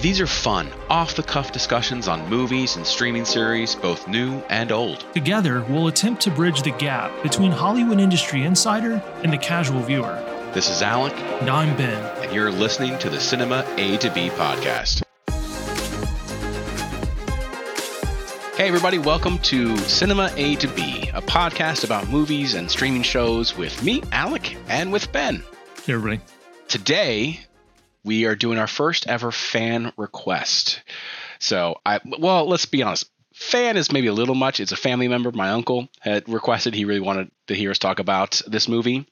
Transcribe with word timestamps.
These 0.00 0.20
are 0.20 0.26
fun, 0.28 0.68
off 0.88 1.16
the 1.16 1.22
cuff 1.24 1.50
discussions 1.50 2.06
on 2.06 2.28
movies 2.30 2.76
and 2.76 2.86
streaming 2.86 3.24
series, 3.24 3.74
both 3.74 4.06
new 4.06 4.38
and 4.48 4.70
old. 4.70 5.04
Together, 5.12 5.64
we'll 5.68 5.88
attempt 5.88 6.22
to 6.22 6.30
bridge 6.30 6.62
the 6.62 6.70
gap 6.70 7.10
between 7.22 7.50
Hollywood 7.50 7.98
industry 7.98 8.44
insider 8.44 9.02
and 9.24 9.32
the 9.32 9.38
casual 9.38 9.80
viewer. 9.82 10.14
This 10.54 10.70
is 10.70 10.82
Alec, 10.82 11.14
And 11.40 11.50
I'm 11.50 11.76
Ben. 11.76 12.00
and 12.22 12.32
you're 12.32 12.50
listening 12.52 12.96
to 13.00 13.10
the 13.10 13.18
Cinema 13.18 13.64
A 13.76 13.96
to 13.98 14.10
B 14.10 14.30
podcast. 14.30 15.02
Hey, 18.56 18.68
everybody, 18.68 18.98
welcome 18.98 19.38
to 19.40 19.76
Cinema 19.78 20.30
A 20.36 20.54
to 20.56 20.68
B, 20.68 21.10
a 21.12 21.22
podcast 21.22 21.84
about 21.84 22.08
movies 22.08 22.54
and 22.54 22.70
streaming 22.70 23.02
shows 23.02 23.56
with 23.56 23.82
me, 23.82 24.02
Alec, 24.12 24.56
and 24.68 24.92
with 24.92 25.10
Ben. 25.12 25.42
Hey, 25.84 25.94
everybody. 25.94 26.20
Today, 26.68 27.40
we 28.08 28.24
are 28.24 28.34
doing 28.34 28.58
our 28.58 28.66
first 28.66 29.06
ever 29.06 29.30
fan 29.30 29.92
request. 29.98 30.82
So, 31.38 31.76
I 31.84 32.00
well, 32.18 32.48
let's 32.48 32.64
be 32.66 32.82
honest. 32.82 33.08
Fan 33.34 33.76
is 33.76 33.92
maybe 33.92 34.08
a 34.08 34.12
little 34.12 34.34
much. 34.34 34.58
It's 34.58 34.72
a 34.72 34.76
family 34.76 35.06
member. 35.06 35.30
My 35.30 35.50
uncle 35.50 35.88
had 36.00 36.28
requested 36.28 36.74
he 36.74 36.86
really 36.86 37.00
wanted 37.00 37.30
to 37.46 37.54
hear 37.54 37.70
us 37.70 37.78
talk 37.78 38.00
about 38.00 38.40
this 38.46 38.66
movie, 38.66 39.06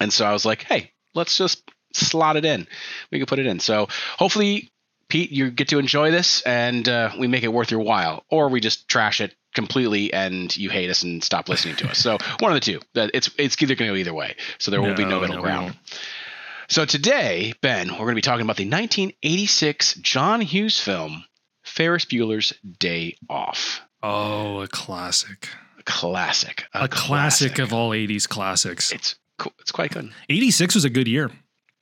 and 0.00 0.12
so 0.12 0.26
I 0.26 0.32
was 0.32 0.44
like, 0.44 0.64
"Hey, 0.64 0.92
let's 1.14 1.38
just 1.38 1.62
slot 1.94 2.36
it 2.36 2.44
in. 2.44 2.66
We 3.10 3.18
can 3.18 3.26
put 3.26 3.38
it 3.38 3.46
in." 3.46 3.60
So, 3.60 3.86
hopefully, 4.18 4.70
Pete, 5.08 5.30
you 5.30 5.50
get 5.50 5.68
to 5.68 5.78
enjoy 5.78 6.10
this, 6.10 6.42
and 6.42 6.86
uh, 6.88 7.12
we 7.18 7.28
make 7.28 7.44
it 7.44 7.52
worth 7.52 7.70
your 7.70 7.80
while, 7.80 8.24
or 8.28 8.48
we 8.48 8.60
just 8.60 8.88
trash 8.88 9.20
it 9.20 9.34
completely 9.54 10.12
and 10.12 10.54
you 10.56 10.68
hate 10.70 10.90
us 10.90 11.02
and 11.02 11.24
stop 11.24 11.48
listening 11.48 11.74
to 11.76 11.88
us. 11.88 11.98
So, 11.98 12.18
one 12.40 12.52
of 12.52 12.56
the 12.56 12.60
two. 12.60 12.80
That 12.94 13.12
it's 13.14 13.30
it's 13.38 13.60
either 13.62 13.74
going 13.76 13.88
to 13.88 13.94
go 13.94 13.98
either 13.98 14.14
way. 14.14 14.36
So 14.58 14.70
there 14.70 14.82
will 14.82 14.94
be 14.94 15.04
no 15.04 15.16
No, 15.16 15.20
middle 15.20 15.36
no, 15.36 15.42
ground. 15.42 15.76
So 16.70 16.84
today, 16.84 17.54
Ben, 17.62 17.88
we're 17.92 17.96
going 17.98 18.10
to 18.10 18.14
be 18.16 18.20
talking 18.20 18.42
about 18.44 18.56
the 18.58 18.64
1986 18.68 19.94
John 19.94 20.40
Hughes 20.42 20.78
film 20.78 21.24
Ferris 21.62 22.04
Bueller's 22.04 22.52
Day 22.78 23.16
Off. 23.30 23.80
Oh, 24.02 24.60
a 24.60 24.68
classic. 24.68 25.48
A 25.78 25.82
classic. 25.82 26.66
A, 26.74 26.86
classic, 26.88 27.58
of 27.58 27.72
all 27.72 27.90
80s 27.90 28.28
classics. 28.28 28.92
It's 28.92 29.14
cool. 29.38 29.52
It's 29.60 29.72
quite 29.72 29.92
good. 29.92 30.12
86 30.28 30.74
was 30.74 30.84
a 30.84 30.90
good 30.90 31.08
year. 31.08 31.30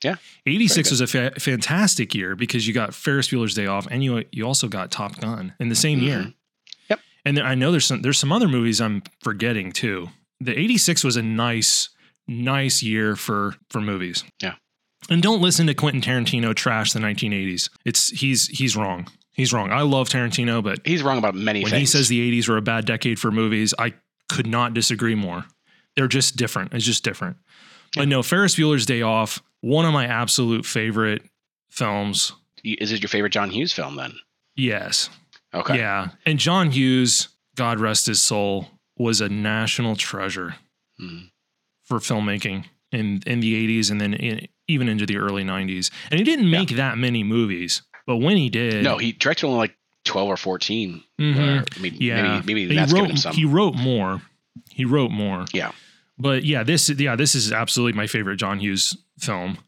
Yeah, 0.05 0.17
86 0.47 0.91
was 0.91 1.01
a 1.01 1.07
fa- 1.07 1.33
fantastic 1.41 2.15
year 2.15 2.37
because 2.37 2.69
you 2.69 2.75
got 2.75 2.95
Ferris 2.95 3.29
Bueller's 3.29 3.55
Day 3.55 3.67
Off 3.67 3.89
and 3.91 4.05
you 4.05 4.25
you 4.31 4.47
also 4.47 4.69
got 4.69 4.91
Top 4.91 5.19
Gun 5.19 5.55
in 5.59 5.71
the 5.71 5.75
same 5.75 6.01
year. 6.01 6.19
Mhm. 6.19 6.35
Yep. 6.91 7.01
And 7.25 7.37
then 7.39 7.47
I 7.47 7.55
know 7.55 7.71
there's 7.73 7.87
some 7.87 8.03
there's 8.03 8.19
some 8.19 8.31
other 8.31 8.47
movies 8.47 8.81
I'm 8.81 9.03
forgetting 9.23 9.73
too. 9.73 10.11
The 10.39 10.57
86 10.57 11.03
was 11.03 11.17
a 11.17 11.23
nice 11.23 11.89
nice 12.29 12.83
year 12.83 13.17
for 13.17 13.55
for 13.71 13.81
movies. 13.81 14.23
Yeah. 14.43 14.57
And 15.09 15.23
don't 15.23 15.41
listen 15.43 15.67
to 15.69 15.75
Quentin 15.75 16.01
Tarantino 16.01 16.55
trash 16.55 16.93
the 16.93 16.99
1980s. 17.01 17.71
It's 17.85 18.09
he's 18.11 18.49
he's 18.49 18.77
wrong. 18.77 19.09
He's 19.33 19.53
wrong. 19.53 19.71
I 19.71 19.83
love 19.83 20.09
Tarantino, 20.09 20.63
but 20.63 20.81
He's 20.87 21.03
wrong 21.03 21.19
about 21.19 21.35
many 21.35 21.63
when 21.63 21.71
things. 21.71 21.81
he 21.81 21.87
says 21.99 22.09
the 22.09 22.33
80s 22.33 22.49
were 22.49 22.57
a 22.57 22.63
bad 22.63 22.87
decade 22.87 23.19
for 23.19 23.31
movies, 23.31 23.75
I 23.79 23.93
could 24.31 24.47
not 24.47 24.73
disagree 24.75 25.15
more. 25.15 25.45
They're 25.95 26.09
just 26.09 26.37
different. 26.37 26.73
It's 26.73 26.85
just 26.87 27.05
different. 27.05 27.37
But 27.95 28.09
no, 28.09 28.23
Ferris 28.23 28.57
Bueller's 28.57 28.87
Day 28.87 29.03
Off, 29.03 29.43
one 29.61 29.85
of 29.85 29.93
my 29.93 30.07
absolute 30.07 30.65
favorite 30.67 31.23
films. 31.71 32.33
is 32.65 32.91
it 32.93 33.03
your 33.03 33.09
favorite 33.09 33.31
John 33.33 33.51
Hughes 33.51 33.73
film 33.73 33.97
then? 33.97 34.15
Yes. 34.57 35.09
Okay. 35.55 35.77
Yeah. 35.79 36.09
And 36.25 36.39
John 36.39 36.71
Hughes, 36.73 37.29
God 37.57 37.79
rest 37.79 38.07
his 38.07 38.21
soul, 38.21 38.69
was 38.99 39.21
a 39.21 39.29
national 39.29 39.95
treasure 39.97 40.57
Mhm. 41.01 41.31
for 41.85 41.99
filmmaking 41.99 42.65
in, 42.91 43.23
in 43.27 43.41
the 43.41 43.55
80s 43.55 43.91
and 43.91 44.01
then 44.01 44.15
in, 44.15 44.49
even 44.69 44.89
into 44.89 45.07
the 45.07 45.17
early 45.19 45.45
90s. 45.45 45.91
And 46.11 46.19
he 46.19 46.25
didn't 46.25 46.51
make 46.51 46.71
that 46.71 46.99
many 46.99 47.23
movies, 47.23 47.83
but 48.07 48.17
when 48.17 48.37
he 48.37 48.49
did. 48.51 48.83
No, 48.85 48.99
he 48.99 49.13
directed 49.13 49.47
only 49.47 49.59
like 49.59 49.77
12 50.05 50.29
or 50.29 50.37
14. 50.37 51.03
Mhm. 51.21 51.37
Or, 51.61 51.65
I 51.77 51.81
mean, 51.81 51.95
Yeah. 51.99 52.23
maybe, 52.41 52.47
maybe 52.47 52.69
he 52.69 52.75
that's 52.75 52.93
giving 52.93 53.11
wrote, 53.11 53.19
some. 53.19 53.35
he 53.35 53.45
wrote 53.45 53.75
more. 53.75 54.23
He 54.71 54.85
wrote 54.85 55.11
more. 55.11 55.45
Yeah. 55.53 55.73
But 56.19 56.45
yeah, 56.45 56.63
this 56.63 56.89
yeah, 56.89 57.15
this 57.17 57.35
is 57.35 57.53
absolutely 57.53 57.97
my 57.97 58.07
favorite 58.07 58.37
John 58.37 58.59
Hughes 58.59 58.97
film. 59.19 59.59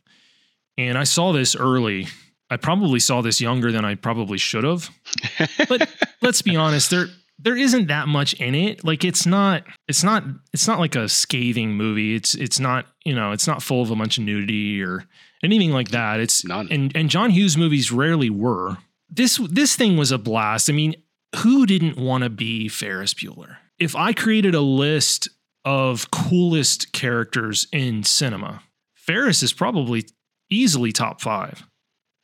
And 0.78 0.96
I 0.96 1.04
saw 1.04 1.32
this 1.32 1.54
early. 1.56 2.06
I 2.50 2.56
probably 2.56 3.00
saw 3.00 3.20
this 3.20 3.40
younger 3.40 3.70
than 3.70 3.84
I 3.84 3.94
probably 3.96 4.38
should 4.38 4.64
have. 4.64 4.88
But 5.68 5.90
let's 6.22 6.40
be 6.40 6.56
honest, 6.56 6.90
there 6.90 7.08
there 7.38 7.56
isn't 7.56 7.86
that 7.86 8.08
much 8.08 8.34
in 8.34 8.54
it. 8.54 8.84
Like 8.84 9.04
it's 9.04 9.26
not 9.26 9.64
it's 9.86 10.02
not 10.02 10.24
it's 10.52 10.66
not 10.66 10.78
like 10.78 10.96
a 10.96 11.08
scathing 11.08 11.72
movie. 11.72 12.14
It's 12.14 12.34
it's 12.34 12.58
not, 12.58 12.86
you 13.04 13.14
know, 13.14 13.32
it's 13.32 13.46
not 13.46 13.62
full 13.62 13.82
of 13.82 13.90
a 13.90 13.96
bunch 13.96 14.18
of 14.18 14.24
nudity 14.24 14.82
or 14.82 15.04
anything 15.42 15.70
like 15.70 15.90
that. 15.90 16.20
It's 16.20 16.44
None. 16.44 16.68
and 16.70 16.94
and 16.96 17.10
John 17.10 17.30
Hughes 17.30 17.56
movies 17.56 17.92
rarely 17.92 18.30
were. 18.30 18.78
This 19.08 19.38
this 19.50 19.76
thing 19.76 19.96
was 19.96 20.10
a 20.10 20.18
blast. 20.18 20.68
I 20.68 20.72
mean, 20.72 20.94
who 21.36 21.66
didn't 21.66 21.96
want 21.96 22.24
to 22.24 22.30
be 22.30 22.68
Ferris 22.68 23.14
Bueller? 23.14 23.56
If 23.78 23.94
I 23.94 24.12
created 24.12 24.54
a 24.54 24.60
list 24.60 25.28
of 25.64 26.10
coolest 26.10 26.92
characters 26.92 27.68
in 27.72 28.02
cinema, 28.02 28.62
Ferris 28.94 29.42
is 29.42 29.52
probably 29.52 30.06
easily 30.50 30.92
top 30.92 31.20
5 31.20 31.64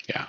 yeah. 0.09 0.27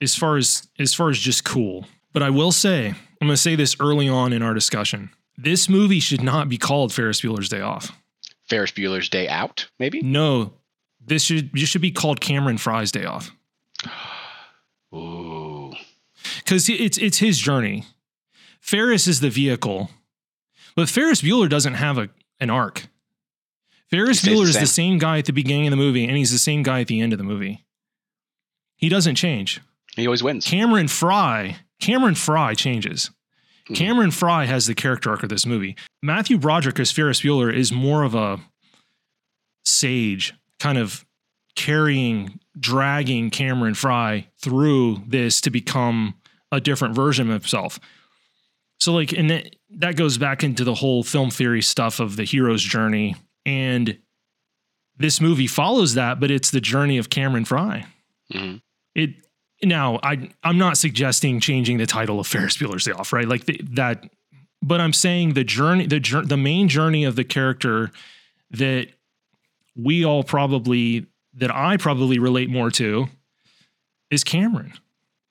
as 0.00 0.14
far 0.14 0.36
as 0.36 0.68
as 0.78 0.94
far 0.94 1.10
as 1.10 1.18
just 1.18 1.44
cool. 1.44 1.86
But 2.12 2.22
I 2.22 2.30
will 2.30 2.52
say, 2.52 2.94
I'm 3.24 3.28
going 3.28 3.36
to 3.36 3.40
say 3.40 3.56
this 3.56 3.74
early 3.80 4.06
on 4.06 4.34
in 4.34 4.42
our 4.42 4.52
discussion. 4.52 5.08
This 5.38 5.66
movie 5.66 5.98
should 5.98 6.22
not 6.22 6.50
be 6.50 6.58
called 6.58 6.92
Ferris 6.92 7.22
Bueller's 7.22 7.48
Day 7.48 7.62
Off. 7.62 7.90
Ferris 8.50 8.70
Bueller's 8.70 9.08
Day 9.08 9.26
Out, 9.28 9.66
maybe? 9.78 10.02
No, 10.02 10.52
this 11.00 11.22
should 11.24 11.50
this 11.54 11.70
should 11.70 11.80
be 11.80 11.90
called 11.90 12.20
Cameron 12.20 12.58
Fry's 12.58 12.92
Day 12.92 13.06
Off 13.06 13.30
Ooh. 14.94 15.72
because 16.40 16.68
it's 16.68 16.98
it's 16.98 17.16
his 17.16 17.38
journey. 17.38 17.84
Ferris 18.60 19.06
is 19.06 19.20
the 19.20 19.30
vehicle, 19.30 19.88
but 20.76 20.90
Ferris 20.90 21.22
Bueller 21.22 21.48
doesn't 21.48 21.74
have 21.74 21.96
a 21.96 22.10
an 22.40 22.50
arc. 22.50 22.88
Ferris 23.90 24.20
Bueller 24.20 24.42
the 24.42 24.50
is 24.50 24.54
the 24.60 24.66
same. 24.66 24.92
same 24.92 24.98
guy 24.98 25.16
at 25.18 25.24
the 25.24 25.32
beginning 25.32 25.68
of 25.68 25.70
the 25.70 25.78
movie, 25.78 26.04
and 26.04 26.14
he's 26.18 26.30
the 26.30 26.38
same 26.38 26.62
guy 26.62 26.82
at 26.82 26.88
the 26.88 27.00
end 27.00 27.14
of 27.14 27.18
the 27.18 27.24
movie. 27.24 27.64
He 28.76 28.90
doesn't 28.90 29.14
change. 29.14 29.62
He 29.96 30.06
always 30.06 30.22
wins. 30.22 30.44
Cameron 30.44 30.88
Fry, 30.88 31.56
Cameron 31.80 32.14
Fry 32.14 32.54
changes. 32.54 33.10
Mhm. 33.68 33.76
Cameron 33.76 34.10
Fry 34.10 34.44
has 34.46 34.66
the 34.66 34.74
character 34.74 35.10
arc 35.10 35.22
of 35.22 35.28
this 35.28 35.46
movie. 35.46 35.76
Matthew 36.02 36.38
Broderick 36.38 36.78
as 36.80 36.90
Ferris 36.92 37.22
Bueller 37.22 37.52
is 37.54 37.72
more 37.72 38.02
of 38.02 38.14
a 38.14 38.40
sage, 39.64 40.34
kind 40.60 40.78
of 40.78 41.04
carrying, 41.56 42.40
dragging 42.58 43.30
Cameron 43.30 43.74
Fry 43.74 44.26
through 44.42 45.02
this 45.06 45.40
to 45.42 45.50
become 45.50 46.14
a 46.52 46.60
different 46.60 46.94
version 46.94 47.28
of 47.30 47.42
himself. 47.42 47.78
So, 48.80 48.92
like, 48.92 49.12
and 49.12 49.30
that, 49.30 49.56
that 49.70 49.96
goes 49.96 50.18
back 50.18 50.44
into 50.44 50.64
the 50.64 50.74
whole 50.74 51.02
film 51.02 51.30
theory 51.30 51.62
stuff 51.62 52.00
of 52.00 52.16
the 52.16 52.24
hero's 52.24 52.62
journey. 52.62 53.16
And 53.46 53.98
this 54.96 55.20
movie 55.20 55.46
follows 55.46 55.94
that, 55.94 56.20
but 56.20 56.30
it's 56.30 56.50
the 56.50 56.60
journey 56.60 56.98
of 56.98 57.08
Cameron 57.10 57.44
Fry. 57.44 57.86
Mhm. 58.32 58.60
It 58.94 59.23
now 59.62 59.98
I 60.02 60.28
I'm 60.42 60.58
not 60.58 60.76
suggesting 60.78 61.40
changing 61.40 61.78
the 61.78 61.86
title 61.86 62.20
of 62.20 62.26
Ferris 62.26 62.56
Bueller's 62.56 62.84
Day 62.84 62.92
Off, 62.92 63.12
right? 63.12 63.26
Like 63.28 63.46
the, 63.46 63.60
that, 63.72 64.04
but 64.62 64.80
I'm 64.80 64.92
saying 64.92 65.34
the 65.34 65.44
journey, 65.44 65.86
the 65.86 66.00
jour- 66.00 66.24
the 66.24 66.36
main 66.36 66.68
journey 66.68 67.04
of 67.04 67.16
the 67.16 67.24
character 67.24 67.90
that 68.50 68.88
we 69.76 70.04
all 70.04 70.22
probably 70.24 71.06
that 71.34 71.54
I 71.54 71.76
probably 71.76 72.18
relate 72.18 72.48
more 72.50 72.70
to 72.72 73.06
is 74.10 74.22
Cameron. 74.24 74.72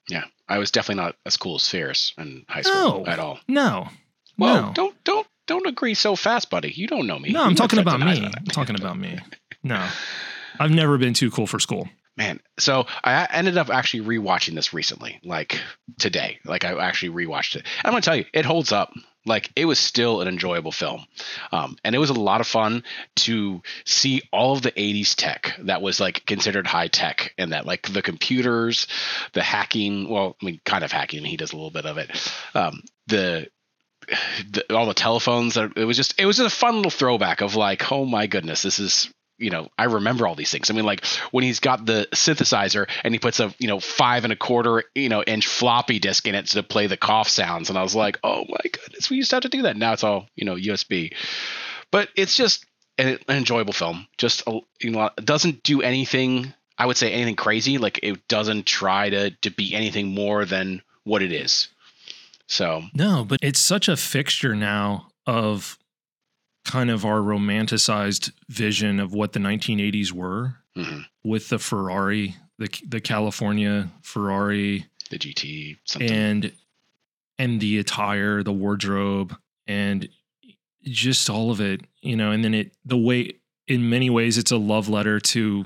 Yeah. 0.09 0.25
I 0.49 0.57
was 0.57 0.69
definitely 0.71 1.01
not 1.03 1.15
as 1.25 1.37
cool 1.37 1.55
as 1.55 1.67
Ferris 1.69 2.13
in 2.17 2.43
high 2.49 2.61
school 2.63 3.05
No. 3.05 3.05
at 3.07 3.17
all. 3.19 3.39
No, 3.47 3.87
Whoa, 4.35 4.61
no, 4.67 4.71
don't 4.73 5.03
don't 5.05 5.27
don't 5.47 5.65
agree 5.67 5.93
so 5.93 6.15
fast, 6.17 6.49
buddy. 6.49 6.71
You 6.71 6.85
don't 6.87 7.07
know 7.07 7.17
me. 7.17 7.31
no. 7.31 7.43
I'm 7.43 7.55
talking 7.55 7.79
about 7.79 7.99
me. 8.01 8.25
I'm 8.25 8.45
talking 8.47 8.75
about 8.75 8.97
me. 8.97 9.19
No, 9.63 9.87
I've 10.59 10.71
never 10.71 10.97
been 10.97 11.13
too 11.13 11.31
cool 11.31 11.47
for 11.47 11.59
school. 11.59 11.87
Man, 12.15 12.39
so 12.59 12.85
I 13.03 13.27
ended 13.31 13.57
up 13.57 13.69
actually 13.69 14.01
rewatching 14.01 14.53
this 14.53 14.71
recently, 14.71 15.19
like 15.23 15.59
today. 15.97 16.39
Like 16.45 16.63
I 16.63 16.79
actually 16.79 17.25
rewatched 17.25 17.55
it. 17.55 17.65
I'm 17.83 17.91
gonna 17.91 18.01
tell 18.01 18.15
you, 18.15 18.25
it 18.33 18.45
holds 18.45 18.71
up. 18.71 18.93
Like 19.25 19.49
it 19.55 19.65
was 19.65 19.79
still 19.79 20.21
an 20.21 20.27
enjoyable 20.27 20.73
film, 20.73 21.05
um, 21.51 21.77
and 21.83 21.95
it 21.95 21.97
was 21.97 22.09
a 22.11 22.13
lot 22.13 22.41
of 22.41 22.45
fun 22.45 22.83
to 23.15 23.61
see 23.85 24.21
all 24.31 24.53
of 24.53 24.61
the 24.61 24.71
'80s 24.71 25.15
tech 25.15 25.55
that 25.59 25.81
was 25.81 25.99
like 25.99 26.25
considered 26.25 26.67
high 26.67 26.89
tech, 26.89 27.33
and 27.37 27.53
that 27.53 27.65
like 27.65 27.91
the 27.91 28.01
computers, 28.01 28.85
the 29.31 29.41
hacking. 29.41 30.09
Well, 30.09 30.35
I 30.41 30.45
mean, 30.45 30.61
kind 30.65 30.83
of 30.83 30.91
hacking. 30.91 31.23
He 31.23 31.37
does 31.37 31.53
a 31.53 31.55
little 31.55 31.71
bit 31.71 31.85
of 31.85 31.97
it. 31.97 32.33
Um, 32.53 32.83
the 33.07 33.47
the, 34.51 34.75
all 34.75 34.85
the 34.85 34.93
telephones. 34.93 35.57
It 35.57 35.75
was 35.77 35.97
just 35.97 36.19
it 36.19 36.25
was 36.25 36.37
just 36.37 36.53
a 36.53 36.59
fun 36.59 36.75
little 36.75 36.91
throwback 36.91 37.41
of 37.41 37.55
like, 37.55 37.91
oh 37.91 38.05
my 38.05 38.27
goodness, 38.27 38.61
this 38.61 38.77
is 38.77 39.11
you 39.43 39.49
know 39.49 39.69
I 39.77 39.85
remember 39.85 40.25
all 40.25 40.35
these 40.35 40.51
things. 40.51 40.69
I 40.69 40.73
mean, 40.73 40.85
like 40.85 41.05
when 41.31 41.43
he's 41.43 41.59
got 41.59 41.85
the 41.85 42.07
synthesizer 42.11 42.87
and 43.03 43.13
he 43.13 43.19
puts 43.19 43.39
a 43.39 43.53
you 43.59 43.67
know 43.67 43.79
five 43.79 44.23
and 44.23 44.33
a 44.33 44.37
quarter 44.37 44.83
you 44.95 45.09
know 45.09 45.21
inch 45.21 45.45
floppy 45.47 45.99
disk 45.99 46.27
in 46.27 46.35
it 46.35 46.47
to 46.47 46.63
play 46.63 46.87
the 46.87 46.97
cough 46.97 47.27
sounds, 47.27 47.69
and 47.69 47.77
I 47.77 47.83
was 47.83 47.95
like, 47.95 48.19
oh 48.23 48.45
my 48.47 48.69
goodness, 48.71 49.09
we 49.09 49.17
used 49.17 49.29
to 49.31 49.35
have 49.35 49.43
to 49.43 49.49
do 49.49 49.63
that. 49.63 49.77
Now 49.77 49.93
it's 49.93 50.03
all 50.03 50.27
you 50.35 50.45
know 50.45 50.55
USB, 50.55 51.13
but 51.91 52.09
it's 52.15 52.35
just 52.35 52.65
an, 52.97 53.19
an 53.27 53.37
enjoyable 53.37 53.73
film. 53.73 54.07
Just 54.17 54.43
a, 54.47 54.59
you 54.79 54.91
know, 54.91 55.09
doesn't 55.17 55.63
do 55.63 55.81
anything 55.81 56.53
I 56.77 56.85
would 56.85 56.97
say 56.97 57.11
anything 57.11 57.35
crazy. 57.35 57.77
Like 57.77 57.99
it 58.03 58.27
doesn't 58.27 58.65
try 58.65 59.09
to 59.09 59.31
to 59.31 59.51
be 59.51 59.73
anything 59.73 60.07
more 60.07 60.45
than 60.45 60.81
what 61.03 61.21
it 61.21 61.31
is. 61.31 61.67
So 62.47 62.83
No, 62.93 63.25
but 63.25 63.39
it's 63.41 63.59
such 63.59 63.87
a 63.87 63.97
fixture 63.97 64.55
now 64.55 65.07
of 65.25 65.77
kind 66.65 66.89
of 66.89 67.05
our 67.05 67.19
romanticized 67.19 68.31
vision 68.49 68.99
of 68.99 69.13
what 69.13 69.33
the 69.33 69.39
1980s 69.39 70.11
were 70.11 70.55
mhm. 70.75 71.05
with 71.23 71.49
the 71.49 71.59
Ferrari, 71.59 72.35
the 72.57 72.69
the 72.87 73.01
California 73.01 73.89
Ferrari 74.01 74.85
the 75.09 75.19
GT 75.19 75.77
something. 75.85 76.09
and 76.09 76.51
and 77.37 77.59
the 77.59 77.79
attire, 77.79 78.43
the 78.43 78.53
wardrobe 78.53 79.35
and 79.67 80.07
just 80.83 81.29
all 81.29 81.51
of 81.51 81.61
it, 81.61 81.81
you 82.01 82.15
know, 82.15 82.31
and 82.31 82.43
then 82.43 82.53
it 82.53 82.73
the 82.85 82.97
way 82.97 83.33
in 83.67 83.89
many 83.89 84.09
ways 84.09 84.37
it's 84.37 84.51
a 84.51 84.57
love 84.57 84.89
letter 84.89 85.19
to 85.19 85.65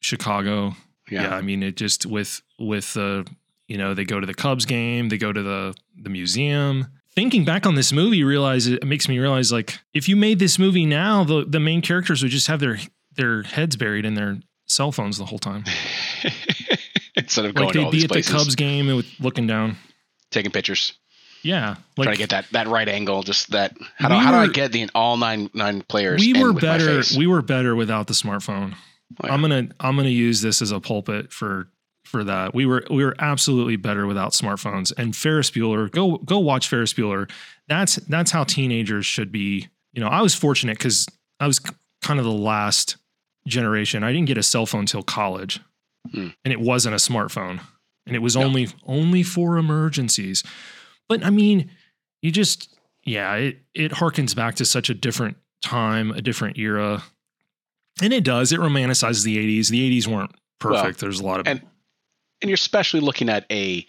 Chicago. 0.00 0.74
Yeah, 1.10 1.22
yeah. 1.22 1.36
I 1.36 1.42
mean 1.42 1.62
it 1.62 1.76
just 1.76 2.06
with 2.06 2.42
with 2.58 2.94
the 2.94 3.26
you 3.68 3.78
know 3.78 3.94
they 3.94 4.04
go 4.04 4.20
to 4.20 4.26
the 4.26 4.34
Cubs 4.34 4.64
game, 4.64 5.08
they 5.08 5.18
go 5.18 5.32
to 5.32 5.42
the 5.42 5.74
the 5.96 6.10
museum. 6.10 6.86
Thinking 7.14 7.44
back 7.44 7.64
on 7.66 7.74
this 7.76 7.92
movie, 7.92 8.24
realize 8.24 8.66
it 8.66 8.84
makes 8.84 9.08
me 9.08 9.18
realize 9.18 9.52
like 9.52 9.78
if 9.92 10.08
you 10.08 10.16
made 10.16 10.38
this 10.40 10.58
movie 10.58 10.84
now, 10.86 11.22
the 11.24 11.44
the 11.44 11.60
main 11.60 11.80
characters 11.82 12.22
would 12.22 12.32
just 12.32 12.48
have 12.48 12.60
their 12.60 12.78
their 13.16 13.42
heads 13.42 13.76
buried 13.76 14.04
in 14.04 14.14
their 14.14 14.38
cell 14.66 14.90
phones 14.90 15.18
the 15.18 15.24
whole 15.26 15.38
time. 15.38 15.64
Instead 17.16 17.44
of 17.44 17.54
going 17.54 17.66
Like 17.68 17.74
they'd 17.74 17.90
be 17.90 18.02
at 18.04 18.10
places, 18.10 18.32
the 18.32 18.38
Cubs 18.38 18.54
game 18.56 18.88
and 18.88 18.96
with 18.96 19.06
looking 19.20 19.46
down. 19.46 19.76
taking 20.32 20.50
pictures, 20.50 20.94
Yeah, 21.42 21.76
like 21.96 22.06
trying 22.06 22.16
to 22.16 22.18
get 22.18 22.30
that 22.30 22.46
that 22.50 22.66
right 22.66 22.88
angle. 22.88 23.22
Just 23.22 23.52
that. 23.52 23.76
How 23.96 24.08
do 24.08 24.14
how 24.16 24.32
do 24.32 24.38
I 24.38 24.48
get 24.48 24.72
the 24.72 24.88
all 24.94 25.16
nine 25.16 25.48
nine 25.54 25.82
players? 25.82 26.20
we 26.20 26.32
were 26.42 26.52
better. 26.52 27.02
We 27.16 27.28
were 27.28 27.42
better 27.42 27.76
without 27.76 28.08
the 28.08 28.14
smartphone. 28.14 28.74
Oh, 29.22 29.26
yeah. 29.28 29.34
I'm 29.34 29.40
gonna 29.40 29.68
I'm 29.78 29.96
gonna 29.96 30.08
use 30.08 30.40
this 30.42 30.60
as 30.60 30.72
a 30.72 30.80
pulpit 30.80 31.32
for 31.32 31.68
for 32.14 32.22
that. 32.22 32.54
We 32.54 32.64
were 32.64 32.84
we 32.90 33.04
were 33.04 33.16
absolutely 33.18 33.74
better 33.74 34.06
without 34.06 34.30
smartphones. 34.32 34.92
And 34.96 35.16
Ferris 35.16 35.50
Bueller, 35.50 35.90
go 35.90 36.18
go 36.18 36.38
watch 36.38 36.68
Ferris 36.68 36.94
Bueller. 36.94 37.28
That's 37.66 37.96
that's 37.96 38.30
how 38.30 38.44
teenagers 38.44 39.04
should 39.04 39.32
be. 39.32 39.68
You 39.92 40.00
know, 40.00 40.06
I 40.06 40.22
was 40.22 40.32
fortunate 40.32 40.78
because 40.78 41.08
I 41.40 41.48
was 41.48 41.58
kind 42.02 42.20
of 42.20 42.24
the 42.24 42.30
last 42.32 42.96
generation. 43.48 44.04
I 44.04 44.12
didn't 44.12 44.28
get 44.28 44.38
a 44.38 44.42
cell 44.44 44.64
phone 44.66 44.86
till 44.86 45.02
college, 45.02 45.58
Hmm. 46.12 46.28
and 46.44 46.52
it 46.52 46.60
wasn't 46.60 46.94
a 46.94 46.98
smartphone, 46.98 47.58
and 48.06 48.14
it 48.14 48.20
was 48.20 48.36
No. 48.36 48.42
only 48.44 48.68
only 48.84 49.24
for 49.24 49.58
emergencies. 49.58 50.44
But 51.08 51.24
I 51.24 51.30
mean, 51.30 51.68
you 52.22 52.30
just 52.30 52.72
yeah, 53.04 53.34
it 53.34 53.58
it 53.74 53.90
harkens 53.92 54.36
back 54.36 54.54
to 54.56 54.64
such 54.64 54.88
a 54.88 54.94
different 54.94 55.36
time, 55.62 56.12
a 56.12 56.22
different 56.22 56.58
era. 56.58 57.02
And 58.02 58.12
it 58.12 58.22
does. 58.24 58.52
It 58.52 58.60
romanticizes 58.60 59.24
the 59.24 59.36
80s. 59.38 59.68
The 59.68 59.80
80s 59.80 60.06
weren't 60.08 60.32
perfect. 60.58 61.00
Well, 61.00 61.08
There's 61.10 61.20
a 61.20 61.24
lot 61.24 61.40
of 61.40 61.46
and 61.46 61.60
and 62.42 62.48
you're 62.48 62.54
especially 62.54 63.00
looking 63.00 63.28
at 63.28 63.46
a 63.50 63.86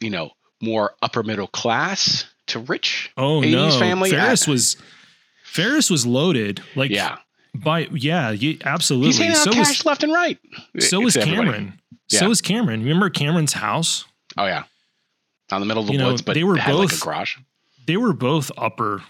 you 0.00 0.10
know 0.10 0.30
more 0.62 0.94
upper 1.02 1.22
middle 1.22 1.48
class 1.48 2.24
to 2.46 2.58
rich. 2.60 3.10
oh 3.16 3.40
80s 3.40 3.52
no, 3.52 3.78
family, 3.78 4.10
Ferris 4.10 4.48
I- 4.48 4.50
was 4.50 4.76
Ferris 5.44 5.90
was 5.90 6.04
loaded. 6.06 6.62
Like 6.76 6.90
yeah, 6.90 7.18
by 7.54 7.80
yeah, 7.92 8.30
you, 8.30 8.58
absolutely. 8.64 9.08
he's 9.08 9.18
handing 9.18 9.36
out 9.36 9.44
so 9.44 9.52
cash 9.52 9.68
was 9.68 9.86
left 9.86 10.02
and 10.02 10.12
right. 10.12 10.38
so 10.78 11.00
was. 11.00 11.16
Cameron. 11.16 11.80
So 12.08 12.28
was 12.28 12.40
Cameron. 12.40 12.82
Remember 12.82 13.08
Cameron's 13.10 13.54
house? 13.54 14.04
Oh 14.36 14.46
yeah, 14.46 14.64
on 15.50 15.60
the 15.60 15.66
middle 15.66 15.82
of 15.82 15.86
the 15.86 15.92
You 15.94 15.98
know, 15.98 16.08
woods, 16.08 16.22
but 16.22 16.34
they 16.34 16.44
were 16.44 16.56
had 16.56 16.74
like 16.74 16.88
a 16.90 16.92
both- 16.92 17.00
garage. 17.00 17.36
They 17.86 17.96
were 17.96 18.12
both 18.12 18.50
upper. 18.56 19.02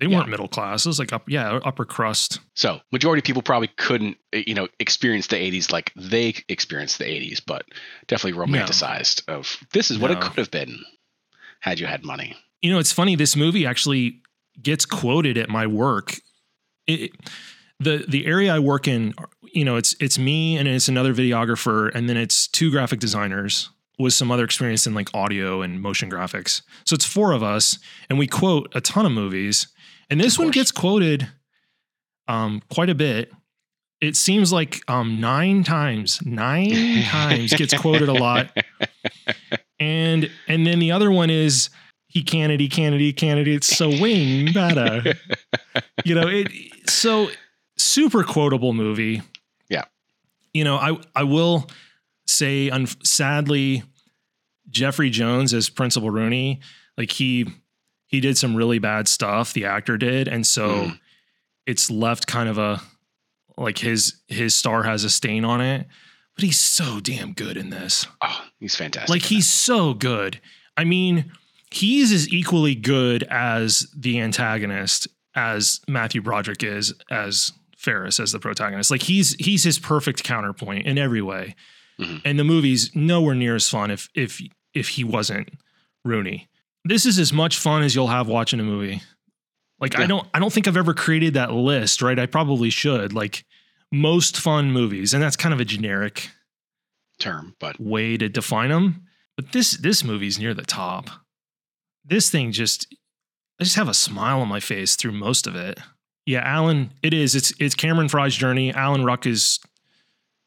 They 0.00 0.06
Yeah. 0.06 0.16
weren't 0.16 0.30
middle 0.30 0.48
class. 0.48 0.86
It 0.86 0.88
was 0.88 0.98
like 0.98 1.12
up, 1.12 1.28
yeah, 1.28 1.60
upper 1.62 1.84
crust. 1.84 2.40
So 2.54 2.80
majority 2.90 3.20
of 3.20 3.24
people 3.24 3.42
probably 3.42 3.68
couldn't, 3.68 4.16
eh, 4.32 4.42
you 4.46 4.54
know, 4.54 4.66
experience 4.78 5.26
the 5.28 5.36
'80s 5.36 5.70
like 5.70 5.92
they 5.94 6.34
experienced 6.48 6.98
the 6.98 7.04
'80s, 7.04 7.40
but 7.44 7.66
definitely 8.08 8.40
romanticized. 8.40 9.22
Of 9.28 9.58
this 9.72 9.90
is 9.90 9.98
what 9.98 10.10
it 10.10 10.20
could 10.20 10.38
have 10.38 10.50
been 10.50 10.78
had 11.60 11.78
you 11.78 11.86
had 11.86 12.02
money. 12.04 12.36
You 12.62 12.72
know, 12.72 12.78
it's 12.78 12.92
funny. 12.92 13.14
This 13.14 13.36
movie 13.36 13.66
actually 13.66 14.22
gets 14.62 14.84
quoted 14.86 15.36
at 15.38 15.48
my 15.48 15.66
work. 15.66 16.20
It, 16.86 17.12
the 17.78 18.04
the 18.08 18.26
area 18.26 18.54
I 18.54 18.58
work 18.58 18.88
in, 18.88 19.14
you 19.52 19.64
know, 19.64 19.76
it's 19.76 19.94
it's 20.00 20.18
me 20.18 20.56
and 20.56 20.66
it's 20.66 20.88
another 20.88 21.14
videographer, 21.14 21.90
and 21.94 22.08
then 22.08 22.16
it's 22.16 22.48
two 22.48 22.70
graphic 22.70 23.00
designers 23.00 23.70
with 23.98 24.14
some 24.14 24.30
other 24.30 24.44
experience 24.44 24.86
in 24.86 24.94
like 24.94 25.08
audio 25.14 25.60
and 25.60 25.80
motion 25.82 26.10
graphics. 26.10 26.62
So 26.84 26.94
it's 26.94 27.04
four 27.04 27.32
of 27.32 27.42
us, 27.42 27.78
and 28.08 28.18
we 28.18 28.26
quote 28.26 28.70
a 28.74 28.80
ton 28.80 29.04
of 29.04 29.12
movies. 29.12 29.68
And 30.10 30.20
this 30.20 30.38
one 30.38 30.50
gets 30.50 30.72
quoted 30.72 31.28
um, 32.26 32.62
quite 32.72 32.90
a 32.90 32.94
bit. 32.94 33.32
It 34.00 34.16
seems 34.16 34.52
like 34.52 34.82
um, 34.88 35.20
nine 35.20 35.62
times, 35.62 36.20
nine 36.24 37.02
times 37.04 37.52
gets 37.52 37.76
quoted 37.76 38.08
a 38.08 38.12
lot. 38.12 38.50
And 39.78 40.30
and 40.48 40.66
then 40.66 40.78
the 40.78 40.92
other 40.92 41.10
one 41.10 41.30
is 41.30 41.70
he 42.06 42.22
can 42.22 42.50
it, 42.50 42.60
he 42.60 42.68
can 42.68 42.92
it, 42.92 43.00
he 43.00 43.12
can 43.12 43.38
it. 43.38 43.46
It's 43.46 43.66
so 43.66 43.88
wing 43.88 44.52
better. 44.52 45.14
you 46.04 46.14
know, 46.14 46.26
it 46.26 46.48
so 46.88 47.30
super 47.76 48.24
quotable 48.24 48.72
movie. 48.72 49.22
Yeah. 49.68 49.84
You 50.52 50.64
know, 50.64 50.76
I 50.76 50.98
I 51.14 51.22
will 51.22 51.70
say 52.26 52.68
un, 52.70 52.86
sadly 53.04 53.84
Jeffrey 54.70 55.10
Jones 55.10 55.54
as 55.54 55.68
Principal 55.68 56.10
Rooney, 56.10 56.60
like 56.96 57.10
he 57.10 57.46
he 58.10 58.20
did 58.20 58.36
some 58.36 58.54
really 58.56 58.78
bad 58.78 59.06
stuff, 59.08 59.52
the 59.52 59.64
actor 59.64 59.96
did, 59.96 60.26
and 60.28 60.46
so 60.46 60.68
Mm. 60.86 60.98
it's 61.66 61.90
left 61.90 62.26
kind 62.26 62.48
of 62.48 62.58
a 62.58 62.82
like 63.56 63.78
his 63.78 64.16
his 64.28 64.54
star 64.54 64.82
has 64.82 65.04
a 65.04 65.10
stain 65.10 65.44
on 65.44 65.60
it. 65.60 65.86
But 66.34 66.44
he's 66.44 66.58
so 66.60 67.00
damn 67.00 67.32
good 67.34 67.56
in 67.56 67.70
this. 67.70 68.06
Oh, 68.22 68.44
he's 68.58 68.74
fantastic. 68.74 69.10
Like 69.10 69.22
he's 69.22 69.48
so 69.48 69.92
good. 69.94 70.40
I 70.76 70.84
mean, 70.84 71.30
he's 71.70 72.12
as 72.12 72.32
equally 72.32 72.74
good 72.74 73.22
as 73.24 73.86
the 73.96 74.18
antagonist 74.20 75.08
as 75.34 75.80
Matthew 75.86 76.22
Broderick 76.22 76.62
is 76.62 76.94
as 77.10 77.52
Ferris 77.76 78.18
as 78.18 78.32
the 78.32 78.38
protagonist. 78.38 78.90
Like 78.90 79.02
he's 79.02 79.34
he's 79.34 79.64
his 79.64 79.78
perfect 79.78 80.24
counterpoint 80.24 80.86
in 80.86 80.98
every 80.98 81.22
way. 81.22 81.54
Mhm. 81.98 82.22
And 82.24 82.38
the 82.38 82.44
movie's 82.44 82.94
nowhere 82.96 83.34
near 83.34 83.54
as 83.56 83.68
fun 83.68 83.90
if 83.90 84.08
if 84.14 84.40
if 84.74 84.88
he 84.90 85.04
wasn't 85.04 85.50
Rooney. 86.04 86.48
This 86.84 87.06
is 87.06 87.18
as 87.18 87.32
much 87.32 87.58
fun 87.58 87.82
as 87.82 87.94
you'll 87.94 88.06
have 88.06 88.28
watching 88.28 88.60
a 88.60 88.64
movie. 88.64 89.02
Like 89.80 89.98
I 89.98 90.06
don't 90.06 90.26
I 90.34 90.38
don't 90.38 90.52
think 90.52 90.68
I've 90.68 90.76
ever 90.76 90.94
created 90.94 91.34
that 91.34 91.52
list, 91.52 92.02
right? 92.02 92.18
I 92.18 92.26
probably 92.26 92.70
should. 92.70 93.12
Like 93.12 93.44
most 93.90 94.36
fun 94.36 94.72
movies, 94.72 95.14
and 95.14 95.22
that's 95.22 95.36
kind 95.36 95.54
of 95.54 95.60
a 95.60 95.64
generic 95.64 96.30
term, 97.18 97.54
but 97.58 97.80
way 97.80 98.16
to 98.16 98.28
define 98.28 98.70
them. 98.70 99.04
But 99.36 99.52
this 99.52 99.72
this 99.72 100.04
movie's 100.04 100.38
near 100.38 100.52
the 100.52 100.62
top. 100.62 101.08
This 102.04 102.30
thing 102.30 102.52
just 102.52 102.86
I 103.60 103.64
just 103.64 103.76
have 103.76 103.88
a 103.88 103.94
smile 103.94 104.40
on 104.40 104.48
my 104.48 104.60
face 104.60 104.96
through 104.96 105.12
most 105.12 105.46
of 105.46 105.54
it. 105.56 105.78
Yeah, 106.26 106.40
Alan, 106.40 106.92
it 107.02 107.14
is. 107.14 107.34
It's 107.34 107.52
it's 107.58 107.74
Cameron 107.74 108.08
Fry's 108.08 108.34
journey. 108.34 108.72
Alan 108.72 109.04
Ruck 109.04 109.26
is 109.26 109.58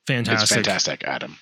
fantastic. 0.06 0.44
it's 0.44 0.68
fantastic, 0.68 1.04
Adam. 1.06 1.38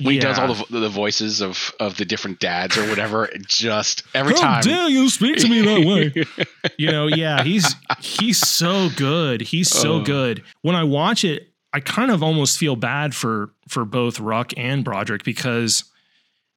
When 0.00 0.14
he 0.14 0.18
does 0.20 0.38
all 0.38 0.54
the, 0.54 0.80
the 0.80 0.88
voices 0.88 1.40
of 1.40 1.72
of 1.80 1.96
the 1.96 2.04
different 2.04 2.40
dads 2.40 2.76
or 2.76 2.88
whatever, 2.88 3.28
just 3.46 4.02
every 4.14 4.34
How 4.34 4.40
time. 4.40 4.62
dare 4.62 4.88
you 4.88 5.08
speak 5.08 5.36
to 5.38 5.48
me 5.48 5.62
that 5.62 5.86
way? 6.36 6.44
you 6.78 6.90
know, 6.90 7.06
yeah, 7.06 7.42
he's 7.42 7.74
he's 8.00 8.38
so 8.38 8.88
good. 8.96 9.40
He's 9.40 9.68
so 9.70 9.94
Oh. 9.94 10.02
good. 10.02 10.42
When 10.62 10.76
I 10.76 10.84
watch 10.84 11.24
it, 11.24 11.48
I 11.72 11.80
kind 11.80 12.10
of 12.10 12.22
almost 12.22 12.58
feel 12.58 12.76
bad 12.76 13.14
for 13.14 13.50
for 13.68 13.84
both 13.84 14.20
Ruck 14.20 14.52
and 14.56 14.84
Broderick 14.84 15.24
because 15.24 15.84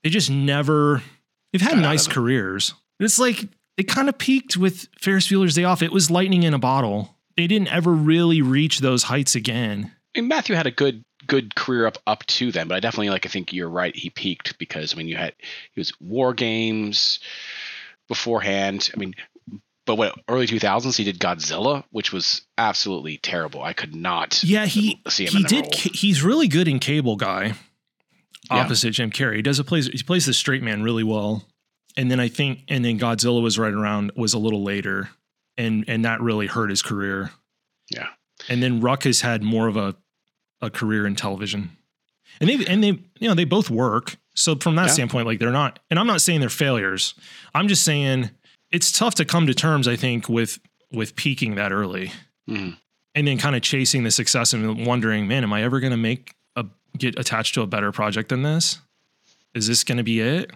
they 0.03 0.09
just 0.09 0.29
never 0.29 1.01
they've 1.51 1.61
had 1.61 1.73
Got 1.75 1.81
nice 1.81 2.07
careers. 2.07 2.73
It's 2.99 3.19
like 3.19 3.47
they 3.77 3.83
kind 3.83 4.09
of 4.09 4.17
peaked 4.17 4.57
with 4.57 4.87
Ferris 4.99 5.27
Bueller's 5.27 5.55
Day 5.55 5.63
Off. 5.63 5.81
It 5.81 5.91
was 5.91 6.11
lightning 6.11 6.43
in 6.43 6.53
a 6.53 6.59
bottle. 6.59 7.15
They 7.37 7.47
didn't 7.47 7.69
ever 7.69 7.91
really 7.91 8.41
reach 8.41 8.79
those 8.79 9.03
heights 9.03 9.35
again. 9.35 9.91
I 10.15 10.19
mean, 10.19 10.27
Matthew 10.27 10.55
had 10.55 10.67
a 10.67 10.71
good 10.71 11.03
good 11.27 11.55
career 11.55 11.87
up 11.87 11.97
up 12.07 12.25
to 12.27 12.51
then, 12.51 12.67
but 12.67 12.75
I 12.75 12.79
definitely 12.79 13.09
like 13.09 13.25
I 13.25 13.29
think 13.29 13.53
you're 13.53 13.69
right. 13.69 13.95
He 13.95 14.09
peaked 14.09 14.57
because 14.57 14.93
I 14.93 14.97
mean 14.97 15.07
you 15.07 15.17
had 15.17 15.33
he 15.73 15.79
was 15.79 15.93
War 15.99 16.33
Games 16.33 17.19
beforehand. 18.07 18.89
I 18.93 18.97
mean, 18.97 19.13
but 19.85 19.95
what 19.95 20.15
early 20.27 20.47
2000s 20.47 20.95
he 20.97 21.03
did 21.03 21.19
Godzilla, 21.19 21.83
which 21.91 22.11
was 22.11 22.41
absolutely 22.57 23.17
terrible. 23.17 23.63
I 23.63 23.73
could 23.73 23.95
not. 23.95 24.43
Yeah, 24.43 24.65
he 24.65 25.01
See 25.07 25.25
him 25.25 25.33
he 25.33 25.43
did. 25.43 25.63
role. 25.65 25.71
He's 25.93 26.23
really 26.23 26.47
good 26.47 26.67
in 26.67 26.79
Cable 26.79 27.15
Guy, 27.15 27.53
Yeah. 28.49 28.57
opposite 28.57 28.91
Jim 28.91 29.11
Carrey. 29.11 29.37
He 29.37 29.41
does 29.41 29.59
a 29.59 29.63
plays 29.63 29.87
he 29.87 30.03
plays 30.03 30.25
the 30.25 30.33
straight 30.33 30.63
man 30.63 30.83
really 30.83 31.03
well. 31.03 31.45
And 31.97 32.09
then 32.09 32.19
I 32.19 32.27
think 32.29 32.59
and 32.67 32.85
then 32.85 32.99
Godzilla 32.99 33.41
was 33.41 33.59
right 33.59 33.73
around 33.73 34.11
was 34.15 34.33
a 34.33 34.39
little 34.39 34.63
later, 34.63 35.09
and 35.57 35.83
and 35.87 36.05
that 36.05 36.21
really 36.21 36.47
hurt 36.47 36.69
his 36.69 36.81
career. 36.81 37.31
Yeah. 37.89 38.07
And 38.49 38.63
then 38.63 38.81
Ruck 38.81 39.03
has 39.03 39.21
had 39.21 39.43
more 39.43 39.67
of 39.67 39.77
a 39.77 39.95
a 40.61 40.69
career 40.69 41.05
in 41.07 41.15
television, 41.15 41.71
and 42.39 42.49
they 42.49 42.65
and 42.65 42.83
they 42.83 42.99
you 43.19 43.27
know 43.27 43.33
they 43.33 43.45
both 43.45 43.69
work. 43.69 44.17
So 44.35 44.55
from 44.55 44.75
that 44.75 44.87
Yeah. 44.87 44.93
standpoint, 44.93 45.25
like 45.27 45.39
they're 45.39 45.51
not. 45.51 45.79
And 45.89 45.99
I'm 45.99 46.07
not 46.07 46.21
saying 46.21 46.39
they're 46.39 46.49
failures. 46.49 47.13
I'm 47.53 47.67
just 47.67 47.83
saying 47.83 48.29
it's 48.71 48.91
tough 48.91 49.15
to 49.15 49.25
come 49.25 49.47
to 49.47 49.53
terms. 49.53 49.87
I 49.87 49.95
think 49.95 50.29
with 50.29 50.59
with 50.91 51.15
peaking 51.15 51.55
that 51.55 51.71
early 51.71 52.11
Mhm. 52.49 52.77
and 53.15 53.27
then 53.27 53.37
kind 53.37 53.55
of 53.55 53.61
chasing 53.61 54.03
the 54.03 54.11
success 54.11 54.53
and 54.53 54.85
wondering, 54.85 55.27
man, 55.27 55.43
am 55.43 55.53
I 55.53 55.63
ever 55.63 55.79
going 55.79 55.91
to 55.91 55.97
make 55.97 56.33
a 56.55 56.65
get 56.97 57.17
attached 57.17 57.53
to 57.55 57.61
a 57.61 57.67
better 57.67 57.91
project 57.91 58.29
than 58.29 58.43
this? 58.43 58.79
Is 59.53 59.67
this 59.67 59.83
going 59.85 59.97
to 59.97 60.03
be 60.03 60.19
it? 60.19 60.51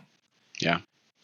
Yeah. 0.61 0.79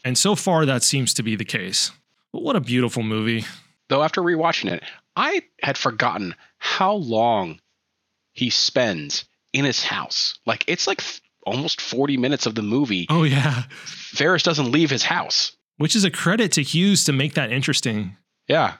And 0.06 0.18
so 0.18 0.36
far, 0.36 0.66
that 0.66 0.82
seems 0.84 1.14
to 1.16 1.24
be 1.24 1.36
the 1.36 1.46
case. 1.46 1.92
But 2.34 2.42
what 2.42 2.56
a 2.56 2.62
beautiful 2.62 3.04
movie. 3.04 3.46
Though 3.90 4.04
after 4.04 4.22
rewatching 4.22 4.72
it, 4.72 4.84
I 5.16 5.44
had 5.62 5.78
forgotten 5.78 6.36
how 6.58 6.94
long 6.94 7.60
he 8.34 8.50
spends 8.50 9.26
in 9.54 9.66
his 9.66 9.84
house. 9.84 10.40
Like 10.46 10.64
it's 10.68 10.88
like 10.88 11.00
f- 11.02 11.22
almost 11.46 11.82
40 11.82 12.18
minutes 12.18 12.46
of 12.46 12.56
the 12.56 12.62
movie. 12.62 13.08
Oh, 13.10 13.24
yeah. 13.24 13.64
Ferris 13.72 14.44
doesn't 14.44 14.72
leave 14.72 14.90
his 14.90 15.04
house. 15.04 15.56
Which 15.78 15.96
is 15.96 16.04
a 16.04 16.12
credit 16.12 16.52
to 16.54 16.62
Hughes 16.64 17.06
to 17.06 17.14
make 17.14 17.34
that 17.34 17.52
interesting. 17.52 18.16
Yeah. 18.48 18.76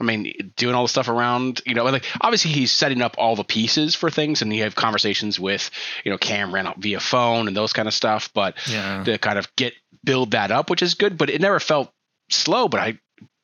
I 0.00 0.04
mean, 0.04 0.52
doing 0.56 0.74
all 0.74 0.84
the 0.84 0.88
stuff 0.88 1.08
around, 1.08 1.60
you 1.66 1.74
know, 1.74 1.84
like 1.84 2.06
obviously 2.22 2.52
he's 2.52 2.72
setting 2.72 3.02
up 3.02 3.16
all 3.18 3.36
the 3.36 3.44
pieces 3.44 3.94
for 3.94 4.08
things, 4.10 4.40
and 4.40 4.54
you 4.54 4.62
have 4.62 4.74
conversations 4.74 5.38
with, 5.38 5.70
you 6.04 6.10
know, 6.10 6.16
Cam 6.16 6.54
ran 6.54 6.64
Cameron 6.64 6.80
via 6.80 7.00
phone 7.00 7.48
and 7.48 7.56
those 7.56 7.74
kind 7.74 7.86
of 7.86 7.92
stuff. 7.92 8.30
But 8.32 8.56
Yeah. 8.66 9.04
to 9.04 9.18
kind 9.18 9.38
of 9.38 9.54
get 9.56 9.74
build 10.02 10.30
that 10.30 10.50
up, 10.50 10.70
which 10.70 10.80
is 10.82 10.94
good. 10.94 11.18
But 11.18 11.28
it 11.28 11.40
never 11.42 11.60
felt 11.60 11.92
slow. 12.30 12.66
But 12.68 12.80
I, 12.80 12.98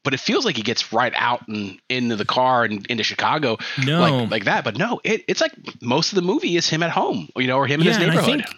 but 0.07 0.15
it 0.15 0.21
feels 0.21 0.47
like 0.47 0.57
he 0.57 0.63
gets 0.63 0.91
right 0.93 1.13
out 1.17 1.47
and 1.49 1.79
into 1.91 2.17
the 2.17 2.25
car 2.25 2.65
and 2.65 2.87
into 2.87 3.03
Chicago 3.05 3.59
No. 3.85 4.01
like 4.01 4.31
like 4.31 4.45
that. 4.45 4.65
But 4.65 4.79
no, 4.79 5.01
it, 5.05 5.23
it's 5.29 5.41
like 5.43 5.53
most 5.83 6.13
of 6.13 6.17
the 6.17 6.23
movie 6.23 6.57
is 6.57 6.67
him 6.69 6.83
at 6.83 6.91
home, 6.91 7.29
you 7.37 7.47
know, 7.47 7.59
or 7.59 7.67
him 7.67 7.81
in 7.81 7.87
his 7.89 7.97
Yeah, 7.99 8.03
and 8.05 8.13
I 8.13 8.15
neighborhood. 8.15 8.45
think- 8.47 8.57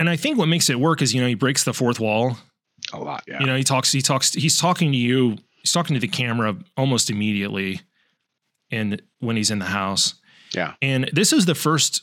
and 0.00 0.08
I 0.10 0.16
think 0.16 0.38
what 0.38 0.46
makes 0.48 0.70
it 0.70 0.80
work 0.80 1.02
is, 1.02 1.12
you 1.14 1.20
know, 1.20 1.26
he 1.28 1.34
breaks 1.34 1.62
the 1.64 1.72
fourth 1.74 2.00
wall. 2.00 2.36
a 2.92 2.98
lot, 2.98 3.22
yeah. 3.28 3.40
You 3.40 3.46
know, 3.46 3.56
he 3.56 3.64
talks, 3.64 3.92
he 3.92 4.00
talks, 4.00 4.32
he's 4.32 4.58
talking 4.58 4.90
to 4.92 4.98
you, 4.98 5.36
he's 5.62 5.72
talking 5.72 5.94
to 5.94 6.00
the 6.00 6.08
camera 6.08 6.56
almost 6.76 7.10
immediately. 7.10 7.80
And 8.70 9.00
when 9.20 9.36
he's 9.36 9.50
in 9.50 9.58
the 9.58 9.64
house. 9.66 10.14
Yeah. 10.54 10.74
And 10.82 11.10
this 11.12 11.32
is 11.32 11.46
the 11.46 11.54
first, 11.54 12.02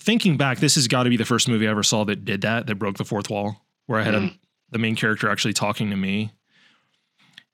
thinking 0.00 0.36
back, 0.36 0.58
this 0.58 0.74
has 0.74 0.88
got 0.88 1.04
to 1.04 1.10
be 1.10 1.16
the 1.16 1.24
first 1.24 1.48
movie 1.48 1.66
I 1.68 1.70
ever 1.70 1.82
saw 1.82 2.04
that 2.04 2.24
did 2.24 2.40
that, 2.42 2.66
that 2.66 2.74
broke 2.76 2.96
the 2.98 3.04
fourth 3.04 3.30
wall, 3.30 3.64
where 3.86 4.00
I 4.00 4.02
had 4.02 4.14
a, 4.14 4.20
Mhm. 4.20 4.38
the 4.70 4.78
main 4.78 4.96
character 4.96 5.30
actually 5.30 5.52
talking 5.54 5.90
to 5.90 5.96
me. 5.96 6.32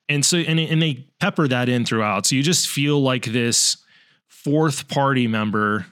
And 0.08 0.24
so, 0.24 0.38
and, 0.38 0.58
and 0.58 0.80
they 0.80 1.06
pepper 1.20 1.46
that 1.48 1.68
in 1.68 1.84
throughout. 1.84 2.26
So 2.26 2.34
you 2.36 2.42
just 2.42 2.68
feel 2.68 3.00
like 3.02 3.26
this 3.26 3.76
fourth 4.26 4.88
party 4.88 5.26
member 5.26 5.86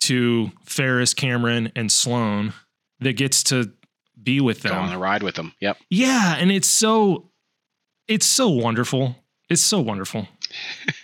to 0.00 0.50
Ferris, 0.64 1.12
Cameron, 1.12 1.70
and 1.76 1.92
Sloane 1.92 2.54
that 3.00 3.14
gets 3.14 3.42
to 3.44 3.70
be 4.22 4.40
with 4.40 4.62
them. 4.62 4.72
Go 4.72 4.78
on 4.78 4.90
the 4.90 4.98
ride 4.98 5.22
with 5.22 5.34
them. 5.34 5.52
Yep. 5.60 5.76
Yeah, 5.90 6.36
and 6.38 6.50
it's 6.50 6.68
so 6.68 7.30
it's 8.08 8.26
so 8.26 8.48
wonderful. 8.48 9.16
It's 9.48 9.62
so 9.62 9.80
wonderful. 9.80 10.26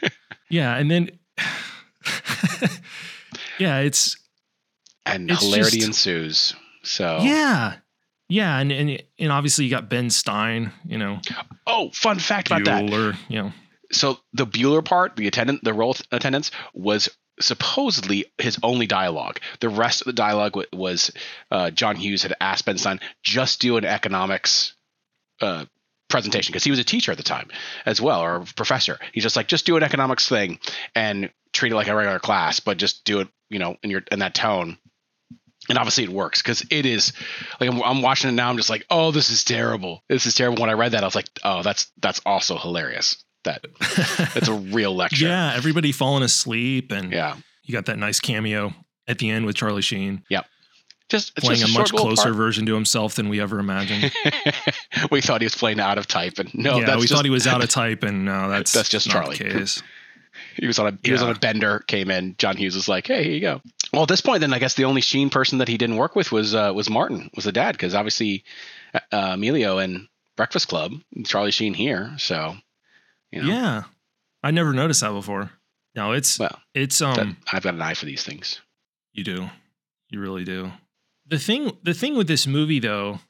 yeah, 0.50 0.76
and 0.76 0.90
then 0.90 1.10
yeah, 3.58 3.78
it's 3.80 4.16
And 5.04 5.30
It's 5.30 5.42
hilarity 5.42 5.76
just- 5.78 5.86
ensues. 5.88 6.54
So 6.82 7.18
yeah. 7.22 7.76
Yeah, 8.28 8.59
and, 8.59 8.73
and 8.73 9.02
and 9.18 9.30
obviously 9.33 9.64
you 9.66 9.71
got 9.71 9.88
Ben 9.88 10.11
Stein, 10.11 10.73
you 10.85 10.99
know, 10.99 11.21
Oh, 11.66 11.90
fun 11.90 12.18
fact 12.18 12.49
about 12.49 12.64
that. 12.64 13.16
You 13.28 13.42
know. 13.42 13.52
so 13.92 14.18
the 14.33 14.47
Bueller 14.47 14.85
part, 14.85 15.16
the 15.16 15.26
attendant, 15.28 15.62
the 15.62 15.73
roll 15.73 15.97
attendance 16.11 16.50
was 16.75 17.09
supposedly 17.38 18.25
his 18.38 18.59
only 18.62 18.87
dialogue. 18.87 19.38
The 19.61 19.68
rest 19.68 20.00
of 20.00 20.06
the 20.06 20.12
dialogue 20.12 20.52
w- 20.52 20.68
was 20.73 21.12
uh, 21.50 21.71
John 21.71 21.95
Hughes 21.97 22.23
had 22.23 22.35
asked 22.40 22.64
Ben 22.64 22.78
Stein 22.78 22.99
just 23.23 23.61
do 23.61 23.76
an 23.76 23.85
economics 23.85 24.75
uh, 25.40 25.66
presentation 26.09 26.50
because 26.52 26.64
he 26.64 26.71
was 26.71 26.80
a 26.80 26.85
teacher 26.85 27.12
at 27.12 27.18
the 27.18 27.23
time 27.23 27.49
as 27.85 28.00
well 28.00 28.21
or 28.23 28.37
a 28.37 28.45
professor. 28.45 28.99
He's 29.12 29.23
just 29.23 29.37
like 29.37 29.49
just 29.49 29.66
do 29.66 29.76
an 29.76 29.83
economics 29.83 30.28
thing 30.28 30.59
and 30.95 31.30
treat 31.52 31.73
it 31.73 31.76
like 31.76 31.88
a 31.88 31.95
regular 31.95 32.18
class, 32.18 32.59
but 32.61 32.76
just 32.78 33.04
do 33.04 33.21
it, 33.21 33.28
you 33.50 33.59
know, 33.59 33.76
in 33.83 33.90
your 33.90 34.02
in 34.11 34.18
that 34.21 34.35
tone. 34.35 34.78
And 35.68 35.78
obviously 35.78 36.04
it 36.04 36.11
works 36.11 36.42
because 36.42 36.64
it 36.70 36.87
is 36.87 37.12
like 37.61 37.70
I'm, 37.70 37.82
I'm 37.82 38.02
watching 38.02 38.30
it 38.30 38.35
now. 38.35 38.49
I'm 38.49 38.56
just 38.56 38.70
like, 38.70 38.87
oh, 38.90 39.11
this 39.11 39.30
is 39.30 39.42
terrible. 39.44 40.02
This 40.08 40.26
is 40.26 40.35
terrible. 40.35 40.61
When 40.61 40.70
I 40.70 40.75
read 40.75 40.92
that, 40.92 41.02
I 41.02 41.06
was 41.06 41.14
like, 41.16 41.28
oh, 41.44 41.62
that's 41.62 41.90
that's 42.00 42.20
also 42.25 42.56
hilarious. 42.56 43.23
That 43.44 43.64
that's 44.35 44.49
a 44.49 44.54
real 44.54 44.94
lecture. 44.94 45.26
yeah, 45.26 45.52
everybody 45.54 45.92
falling 45.92 46.23
asleep 46.25 46.90
and 46.92 47.12
Yeah. 47.12 47.37
you 47.64 47.73
got 47.73 47.87
that 47.87 47.99
nice 47.99 48.18
cameo 48.20 48.75
at 49.08 49.18
the 49.18 49.30
end 49.30 49.46
with 49.46 49.54
Charlie 49.54 49.82
Sheen 49.82 50.25
yep 50.28 50.46
Just 51.08 51.37
playing 51.37 51.61
just 51.61 51.70
a 51.70 51.75
short 51.75 51.92
much 51.92 52.00
closer 52.00 52.23
part. 52.25 52.35
version 52.35 52.66
to 52.66 52.75
himself 52.75 53.14
than 53.14 53.28
we 53.28 53.40
ever 53.40 53.61
imagined. 53.61 54.12
we 55.12 55.20
thought 55.20 55.40
he 55.40 55.44
was 55.46 55.54
playing 55.54 55.78
out 55.78 55.96
of 55.99 56.08
type, 56.08 56.40
and 56.40 56.52
no, 56.54 56.78
yeah, 56.78 56.87
that's 56.87 56.96
we 56.96 57.02
just, 57.02 57.12
thought 57.14 57.25
he 57.25 57.30
was 57.30 57.46
out 57.46 57.62
of 57.62 57.68
type 57.82 58.02
and 58.02 58.25
no, 58.25 58.49
that's 58.49 58.73
That's 58.73 58.88
just 58.88 59.08
Charlie. 59.08 59.37
He 60.56 60.66
was 60.66 60.78
on 60.78 60.88
a 60.88 60.99
he 61.02 61.12
was 61.12 61.23
on 61.23 61.30
a 61.30 61.38
bender. 61.38 61.80
Came 61.87 62.11
in. 62.11 62.35
John 62.38 62.56
Hughes 62.56 62.75
was 62.75 62.88
like, 62.88 63.06
"Hey, 63.06 63.25
here 63.25 63.32
you 63.32 63.40
go." 63.40 63.61
Well, 63.97 64.03
at 64.03 64.11
this 64.11 64.21
point, 64.21 64.43
then 64.43 64.53
I 64.53 64.59
guess 64.59 64.75
the 64.75 64.85
only 64.85 65.00
Sheen 65.00 65.31
person 65.31 65.57
that 65.59 65.69
he 65.69 65.79
didn't 65.79 65.97
work 65.97 66.15
with 66.15 66.31
was 66.31 66.55
uh, 66.55 66.71
was 66.75 66.91
Martin, 66.91 67.31
was 67.35 67.47
the 67.47 67.53
dad, 67.53 67.73
because 67.73 67.95
obviously 67.95 68.45
uh, 68.93 69.00
Emilio 69.11 69.79
and 69.79 70.07
Breakfast 70.37 70.69
Club, 70.69 70.93
Charlie 71.25 71.50
Sheen 71.50 71.73
here. 71.73 72.12
So, 72.19 72.57
you 73.33 73.41
know, 73.43 73.49
Yeah. 73.49 73.83
I 74.43 74.50
never 74.50 74.75
noticed 74.75 75.00
that 75.00 75.12
before. 75.12 75.50
No, 75.95 76.12
it's 76.12 76.38
well, 76.38 76.61
it's 76.75 77.00
um 77.00 77.15
that, 77.17 77.37
I've 77.57 77.62
got 77.62 77.73
an 77.73 77.81
eye 77.81 77.95
for 77.95 78.05
these 78.05 78.23
things. 78.23 78.61
You 79.15 79.25
do. 79.25 79.49
You 80.11 80.21
really 80.21 80.45
do. 80.45 80.73
The 81.26 81.38
thing 81.38 81.73
the 81.83 81.95
thing 81.95 82.19
with 82.19 82.29
this 82.29 82.47
movie 82.47 82.81
though, 82.81 83.21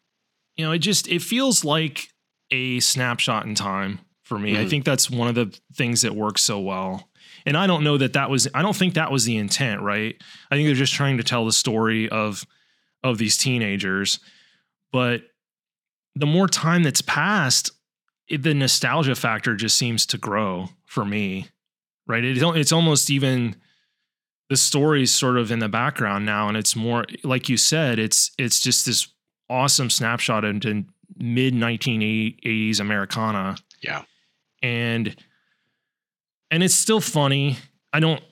you 0.56 0.64
know, 0.64 0.72
it 0.72 0.80
just 0.80 1.06
it 1.06 1.22
feels 1.22 1.64
like 1.64 2.08
a 2.50 2.80
snapshot 2.80 3.46
in 3.46 3.54
time 3.54 4.00
for 4.24 4.36
me. 4.36 4.58
I 4.58 4.64
Mhm. 4.64 4.70
think 4.70 4.84
that's 4.84 5.08
one 5.08 5.28
of 5.28 5.36
the 5.36 5.56
things 5.74 6.02
that 6.02 6.16
works 6.16 6.42
so 6.42 6.58
well. 6.58 7.08
And 7.46 7.56
I 7.56 7.66
don't 7.68 7.84
know 7.84 7.96
that 7.96 8.12
that 8.14 8.28
was 8.28 8.48
I 8.54 8.60
don't 8.62 8.76
think 8.76 8.94
that 8.94 9.10
was 9.12 9.24
the 9.24 9.36
intent, 9.36 9.80
right? 9.80 10.16
I 10.50 10.56
think 10.56 10.66
they're 10.66 10.74
just 10.74 10.94
trying 10.94 11.16
to 11.18 11.22
tell 11.22 11.44
the 11.46 11.52
story 11.52 12.08
of 12.08 12.44
of 13.04 13.18
these 13.18 13.36
teenagers. 13.36 14.18
But 14.92 15.22
the 16.14 16.26
more 16.26 16.48
time 16.48 16.82
that's 16.82 17.02
passed, 17.02 17.70
it, 18.28 18.42
the 18.42 18.52
nostalgia 18.54 19.14
factor 19.14 19.54
just 19.54 19.76
seems 19.78 20.06
to 20.06 20.18
grow 20.18 20.70
for 20.86 21.04
me. 21.04 21.48
Right? 22.08 22.24
It, 22.24 22.38
it's 22.42 22.72
almost 22.72 23.10
even 23.10 23.56
the 24.48 24.56
story's 24.56 25.12
sort 25.12 25.36
of 25.38 25.50
in 25.50 25.58
the 25.58 25.68
background 25.68 26.24
now 26.24 26.46
and 26.48 26.56
it's 26.56 26.76
more 26.76 27.04
like 27.24 27.48
you 27.48 27.56
said 27.56 27.98
it's 27.98 28.30
it's 28.38 28.60
just 28.60 28.86
this 28.86 29.08
awesome 29.50 29.90
snapshot 29.90 30.44
into 30.44 30.84
mid 31.16 31.52
1980s 31.52 32.78
americana 32.78 33.56
Yeah. 33.82 34.02
and 34.62 35.16
and 36.50 36.62
it's 36.62 36.74
still 36.74 37.00
funny 37.00 37.56
i 37.92 38.00
don't 38.00 38.22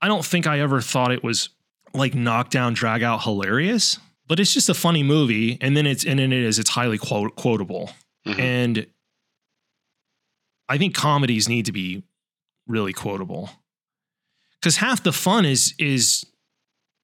i 0.00 0.08
don't 0.08 0.24
think 0.24 0.46
i 0.46 0.60
ever 0.60 0.80
thought 0.80 1.12
it 1.12 1.22
was 1.22 1.50
like 1.92 2.14
knockdown 2.14 2.72
drag 2.74 3.02
out 3.02 3.22
hilarious 3.22 3.98
but 4.26 4.40
it's 4.40 4.52
just 4.54 4.68
a 4.68 4.74
funny 4.74 5.02
movie 5.02 5.58
and 5.60 5.76
then 5.76 5.86
it's 5.86 6.04
and 6.04 6.18
then 6.18 6.32
it 6.32 6.42
is 6.42 6.58
it's 6.58 6.70
highly 6.70 6.98
quote, 6.98 7.34
quotable 7.36 7.90
Mhm. 8.26 8.38
and 8.38 8.86
i 10.68 10.78
think 10.78 10.94
comedies 10.94 11.48
need 11.48 11.66
to 11.66 11.72
be 11.72 12.02
really 12.66 12.92
quotable 12.92 13.50
because 14.60 14.76
half 14.78 15.02
the 15.02 15.12
fun 15.12 15.44
is 15.44 15.74
is 15.78 16.24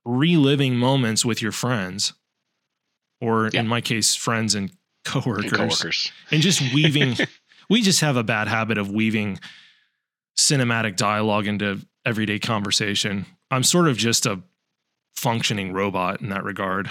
reliving 0.07 0.77
moments 0.77 1.25
with 1.25 1.43
your 1.43 1.53
friends 1.53 2.15
or 3.21 3.51
Yeah. 3.53 3.61
in 3.61 3.69
my 3.69 3.83
case 3.83 4.15
friends 4.15 4.55
and 4.55 4.73
coworkers 5.05 5.45
And 5.45 5.53
coworkers. 5.53 6.11
and 6.31 6.41
just 6.43 6.61
weaving 6.73 7.17
we 7.71 7.83
just 7.83 8.01
have 8.01 8.17
a 8.17 8.25
bad 8.25 8.49
habit 8.49 8.79
of 8.79 8.91
weaving 8.91 9.39
cinematic 10.37 10.97
dialogue 10.97 11.47
into 11.47 11.81
everyday 12.07 12.39
conversation 12.39 13.27
i'm 13.51 13.63
sort 13.63 13.89
of 13.89 13.97
just 13.97 14.27
a 14.27 14.41
functioning 15.17 15.73
robot 15.73 16.21
in 16.21 16.31
that 16.31 16.45
regard 16.45 16.91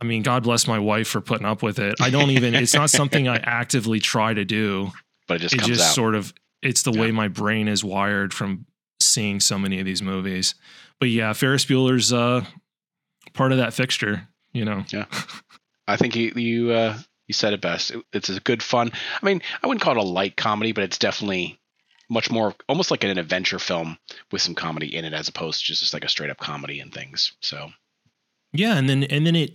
i 0.00 0.04
mean 0.04 0.22
god 0.22 0.42
bless 0.42 0.66
my 0.66 0.78
wife 0.78 1.06
for 1.08 1.20
putting 1.20 1.46
up 1.46 1.62
with 1.62 1.78
it 1.78 1.94
i 2.00 2.10
don't 2.10 2.30
even 2.30 2.54
it's 2.54 2.74
not 2.74 2.90
something 2.90 3.28
i 3.28 3.36
actively 3.44 4.00
try 4.00 4.34
to 4.34 4.44
do 4.44 4.90
But 5.28 5.36
it 5.36 5.40
just 5.40 5.54
it 5.54 5.60
just 5.62 5.94
sort 5.94 6.14
of 6.14 6.32
it's 6.62 6.82
the 6.82 6.92
Yeah. 6.92 7.00
way 7.02 7.10
my 7.12 7.28
brain 7.28 7.68
is 7.68 7.84
wired 7.84 8.34
from 8.34 8.66
seeing 9.00 9.38
so 9.38 9.58
many 9.58 9.78
of 9.78 9.86
these 9.86 10.02
movies 10.02 10.54
but 10.98 11.08
yeah 11.08 11.32
ferris 11.32 11.64
bueller's 11.64 12.12
uh 12.12 12.44
part 13.34 13.52
of 13.52 13.58
that 13.58 13.72
fixture 13.74 14.26
you 14.52 14.64
know 14.64 14.84
Yeah. 14.90 15.04
I 15.86 15.96
think 15.96 16.16
you 16.16 16.32
you 16.36 16.70
uh, 16.72 16.98
you 17.28 17.32
said 17.32 17.54
it 17.54 17.62
best. 17.62 17.92
It- 17.92 18.04
it's 18.12 18.28
a 18.28 18.40
good 18.40 18.62
fun. 18.62 18.92
I 19.22 19.24
mean, 19.24 19.40
I 19.62 19.66
wouldn't 19.66 19.80
call 19.80 19.92
it 19.96 19.98
a 19.98 20.02
light 20.02 20.36
comedy, 20.36 20.72
but 20.72 20.84
it's 20.84 20.98
definitely 20.98 21.58
much 22.08 22.30
more 22.30 22.54
almost 22.68 22.90
like 22.90 23.04
an 23.04 23.16
adventure 23.18 23.58
film 23.58 23.98
with 24.32 24.40
some 24.42 24.54
comedy 24.54 24.94
in 24.94 25.04
it, 25.04 25.12
as 25.12 25.28
opposed 25.28 25.60
to 25.60 25.66
just 25.66 25.92
like 25.94 26.04
a 26.04 26.08
straight 26.08 26.30
up 26.30 26.38
comedy 26.38 26.80
and 26.80 26.92
things. 26.92 27.32
So 27.40 27.70
Yeah, 28.52 28.76
and 28.76 28.88
then 28.88 29.04
and 29.04 29.26
then 29.26 29.36
it 29.36 29.54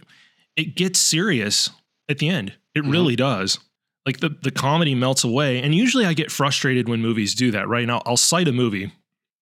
it 0.56 0.76
gets 0.76 1.00
serious 1.00 1.70
at 2.10 2.20
the 2.20 2.30
end. 2.30 2.54
It 2.76 2.84
Mhm. 2.84 2.92
really 2.92 3.16
does. 3.16 3.60
Like 4.06 4.20
the 4.20 4.30
the 4.30 4.52
comedy 4.52 4.94
melts 4.96 5.24
away, 5.24 5.62
and 5.62 5.74
usually 5.74 6.06
I 6.06 6.14
get 6.14 6.32
frustrated 6.32 6.88
when 6.90 7.02
movies 7.02 7.34
do 7.36 7.52
that. 7.52 7.68
Right 7.68 7.88
now, 7.88 8.02
I'll 8.06 8.18
cite 8.18 8.48
a 8.48 8.52
movie. 8.52 8.92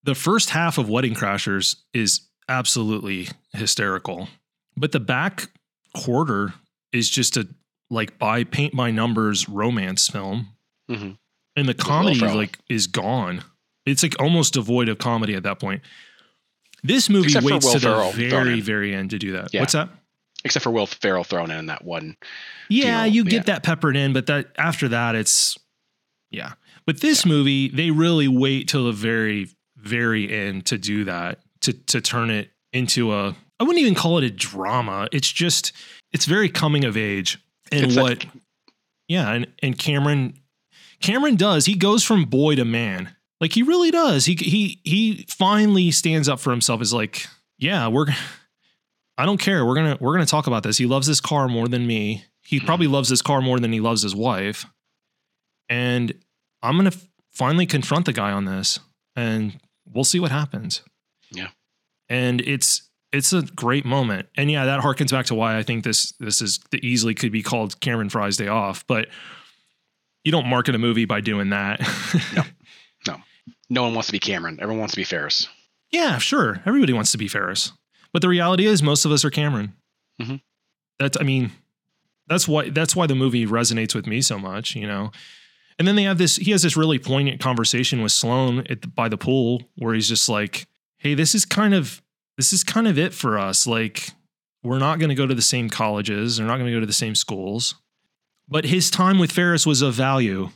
The 0.03 0.15
first 0.15 0.51
half 0.51 0.77
of 0.77 0.87
Wedding 0.89 1.13
Crashers 1.15 1.75
is 1.93 2.21
absolutely 2.47 3.27
hysterical, 3.53 4.27
but 4.77 4.91
the 4.91 4.99
back 4.99 5.49
quarter 5.93 6.53
is 6.91 7.09
just 7.09 7.37
a 7.37 7.47
like 7.89 8.17
by 8.17 8.43
paint 8.45 8.75
by 8.75 8.89
numbers 8.91 9.49
romance 9.49 10.07
film, 10.07 10.47
Mhm. 10.89 11.17
And 11.55 11.67
the 11.67 11.73
comedy 11.73 12.19
like 12.19 12.57
is 12.69 12.87
gone. 12.87 13.43
It's 13.85 14.03
like 14.03 14.21
almost 14.21 14.53
devoid 14.53 14.89
of 14.89 14.97
comedy 14.97 15.35
at 15.35 15.43
that 15.43 15.59
point. 15.59 15.81
This 16.83 17.09
movie 17.09 17.27
Except 17.27 17.45
waits 17.45 17.71
to 17.71 17.79
the 17.79 17.87
Ferrell 17.87 18.11
very, 18.11 18.61
very 18.61 18.93
end 18.93 19.11
to 19.11 19.19
do 19.19 19.33
that. 19.33 19.53
Yeah. 19.53 19.61
What's 19.61 19.73
that? 19.73 19.89
Except 20.43 20.63
for 20.63 20.71
Will 20.71 20.87
Ferrell 20.87 21.23
thrown 21.23 21.51
in 21.51 21.67
that 21.67 21.83
one. 21.83 22.17
Yeah, 22.69 23.03
deal, 23.03 23.13
you 23.13 23.23
get 23.23 23.33
yeah. 23.33 23.53
that 23.53 23.63
peppered 23.63 23.95
in, 23.95 24.13
but 24.13 24.25
that 24.25 24.47
after 24.57 24.87
that, 24.87 25.15
it's 25.15 25.57
yeah. 26.31 26.53
But 26.85 27.01
this 27.01 27.25
movie, 27.25 27.69
they 27.69 27.91
really 27.91 28.27
wait 28.27 28.67
till 28.67 28.85
the 28.85 28.91
very, 28.91 29.49
very 29.77 30.31
end 30.31 30.65
to 30.67 30.77
do 30.79 31.03
that 31.03 31.39
to 31.61 31.73
to 31.73 32.01
turn 32.01 32.31
it 32.31 32.49
into 32.73 33.13
a. 33.13 33.35
I 33.59 33.63
wouldn't 33.63 33.79
even 33.79 33.93
call 33.93 34.17
it 34.17 34.23
a 34.23 34.31
drama. 34.31 35.07
It's 35.11 35.31
just 35.31 35.73
it's 36.11 36.25
very 36.25 36.49
coming 36.49 36.85
of 36.85 36.97
age 36.97 37.37
and 37.71 37.85
It's 37.85 37.95
what. 37.95 38.25
yeah, 39.07 39.31
and 39.31 39.47
and 39.61 39.77
Cameron, 39.77 40.39
Cameron 41.01 41.35
does. 41.35 41.65
He 41.65 41.75
goes 41.75 42.03
from 42.03 42.25
boy 42.25 42.55
to 42.55 42.65
man. 42.65 43.15
Like 43.39 43.53
he 43.53 43.63
really 43.63 43.91
does. 43.91 44.25
He 44.25 44.35
he 44.35 44.79
he 44.83 45.25
finally 45.29 45.91
stands 45.91 46.29
up 46.29 46.39
for 46.39 46.51
himself. 46.51 46.81
Is 46.81 46.93
like, 46.93 47.25
yeah, 47.57 47.87
we're. 47.87 48.07
I 49.17 49.25
don't 49.25 49.39
care. 49.39 49.65
We're 49.65 49.75
gonna 49.75 49.97
we're 49.99 50.13
gonna 50.13 50.25
talk 50.25 50.47
about 50.47 50.63
this. 50.63 50.77
He 50.77 50.85
loves 50.85 51.07
his 51.07 51.19
car 51.19 51.47
more 51.47 51.67
than 51.67 51.85
me. 51.85 52.25
He 52.41 52.59
probably 52.59 52.87
loves 52.87 53.09
his 53.09 53.21
car 53.21 53.41
more 53.41 53.59
than 53.59 53.71
he 53.71 53.79
loves 53.79 54.01
his 54.01 54.15
wife. 54.15 54.65
And 55.69 56.13
I'm 56.63 56.75
gonna 56.75 56.93
finally 57.31 57.65
confront 57.65 58.05
the 58.05 58.13
guy 58.13 58.31
on 58.31 58.45
this, 58.45 58.79
and 59.15 59.59
we'll 59.85 60.03
see 60.03 60.19
what 60.19 60.31
happens. 60.31 60.81
Yeah. 61.31 61.49
And 62.09 62.41
it's 62.41 62.89
it's 63.11 63.33
a 63.33 63.41
great 63.41 63.85
moment, 63.85 64.27
and 64.35 64.49
yeah, 64.49 64.65
that 64.65 64.81
harkens 64.81 65.11
back 65.11 65.25
to 65.27 65.35
why 65.35 65.57
I 65.57 65.63
think 65.63 65.83
this 65.83 66.13
this 66.19 66.41
is 66.41 66.59
the 66.71 66.85
easily 66.85 67.13
could 67.13 67.31
be 67.31 67.43
called 67.43 67.79
Cameron 67.79 68.09
Fry's 68.09 68.37
Day 68.37 68.47
Off, 68.47 68.85
but 68.87 69.07
you 70.23 70.31
don't 70.31 70.47
market 70.47 70.75
a 70.75 70.77
movie 70.77 71.05
by 71.05 71.21
doing 71.21 71.49
that. 71.49 71.79
No. 72.35 72.43
No 73.07 73.17
no 73.71 73.83
one 73.83 73.93
wants 73.95 74.07
to 74.07 74.11
be 74.11 74.19
Cameron. 74.19 74.59
Everyone 74.61 74.79
wants 74.81 74.93
to 74.93 74.99
be 74.99 75.03
Ferris. 75.03 75.47
Yeah, 75.91 76.19
sure. 76.19 76.61
Everybody 76.65 76.93
wants 76.93 77.11
to 77.13 77.17
be 77.17 77.27
Ferris. 77.27 77.71
But 78.13 78.21
the 78.21 78.29
reality 78.29 78.65
is 78.65 78.83
most 78.83 79.05
of 79.05 79.11
us 79.11 79.25
are 79.25 79.31
Cameron. 79.31 79.73
Mhm. 80.21 80.41
That's 80.99 81.17
I 81.19 81.23
mean, 81.23 81.51
that's 82.27 82.47
why 82.47 82.69
that's 82.69 82.95
why 82.95 83.07
the 83.07 83.15
movie 83.15 83.47
resonates 83.47 83.95
with 83.95 84.05
me 84.05 84.21
so 84.21 84.37
much, 84.37 84.75
you 84.75 84.85
know. 84.85 85.11
And 85.79 85.87
then 85.87 85.95
they 85.95 86.03
have 86.03 86.17
this 86.19 86.35
he 86.35 86.51
has 86.51 86.61
this 86.61 86.77
really 86.77 86.99
poignant 86.99 87.39
conversation 87.41 88.01
with 88.03 88.13
at 88.69 88.81
the, 88.83 88.87
by 88.87 89.09
the 89.09 89.17
pool 89.17 89.63
where 89.77 89.93
he's 89.95 90.07
just 90.07 90.29
like, 90.29 90.67
"Hey, 90.97 91.15
this 91.15 91.33
is 91.33 91.43
kind 91.45 91.73
of 91.73 92.01
this 92.37 92.53
is 92.53 92.63
kind 92.63 92.87
of 92.87 92.99
it 92.99 93.13
for 93.13 93.39
us. 93.39 93.65
Like 93.65 94.11
we're 94.63 94.79
not 94.79 94.99
going 94.99 95.09
to 95.09 95.15
go 95.15 95.25
to 95.25 95.33
the 95.33 95.41
same 95.41 95.69
colleges, 95.69 96.39
we're 96.39 96.45
not 96.45 96.57
going 96.57 96.67
to 96.67 96.73
go 96.75 96.79
to 96.81 96.85
the 96.85 96.93
same 96.93 97.15
schools." 97.15 97.75
But 98.51 98.65
his 98.65 98.91
time 98.91 99.17
with 99.17 99.31
Ferris 99.31 99.65
was 99.65 99.81
of 99.81 99.93
value 99.95 100.49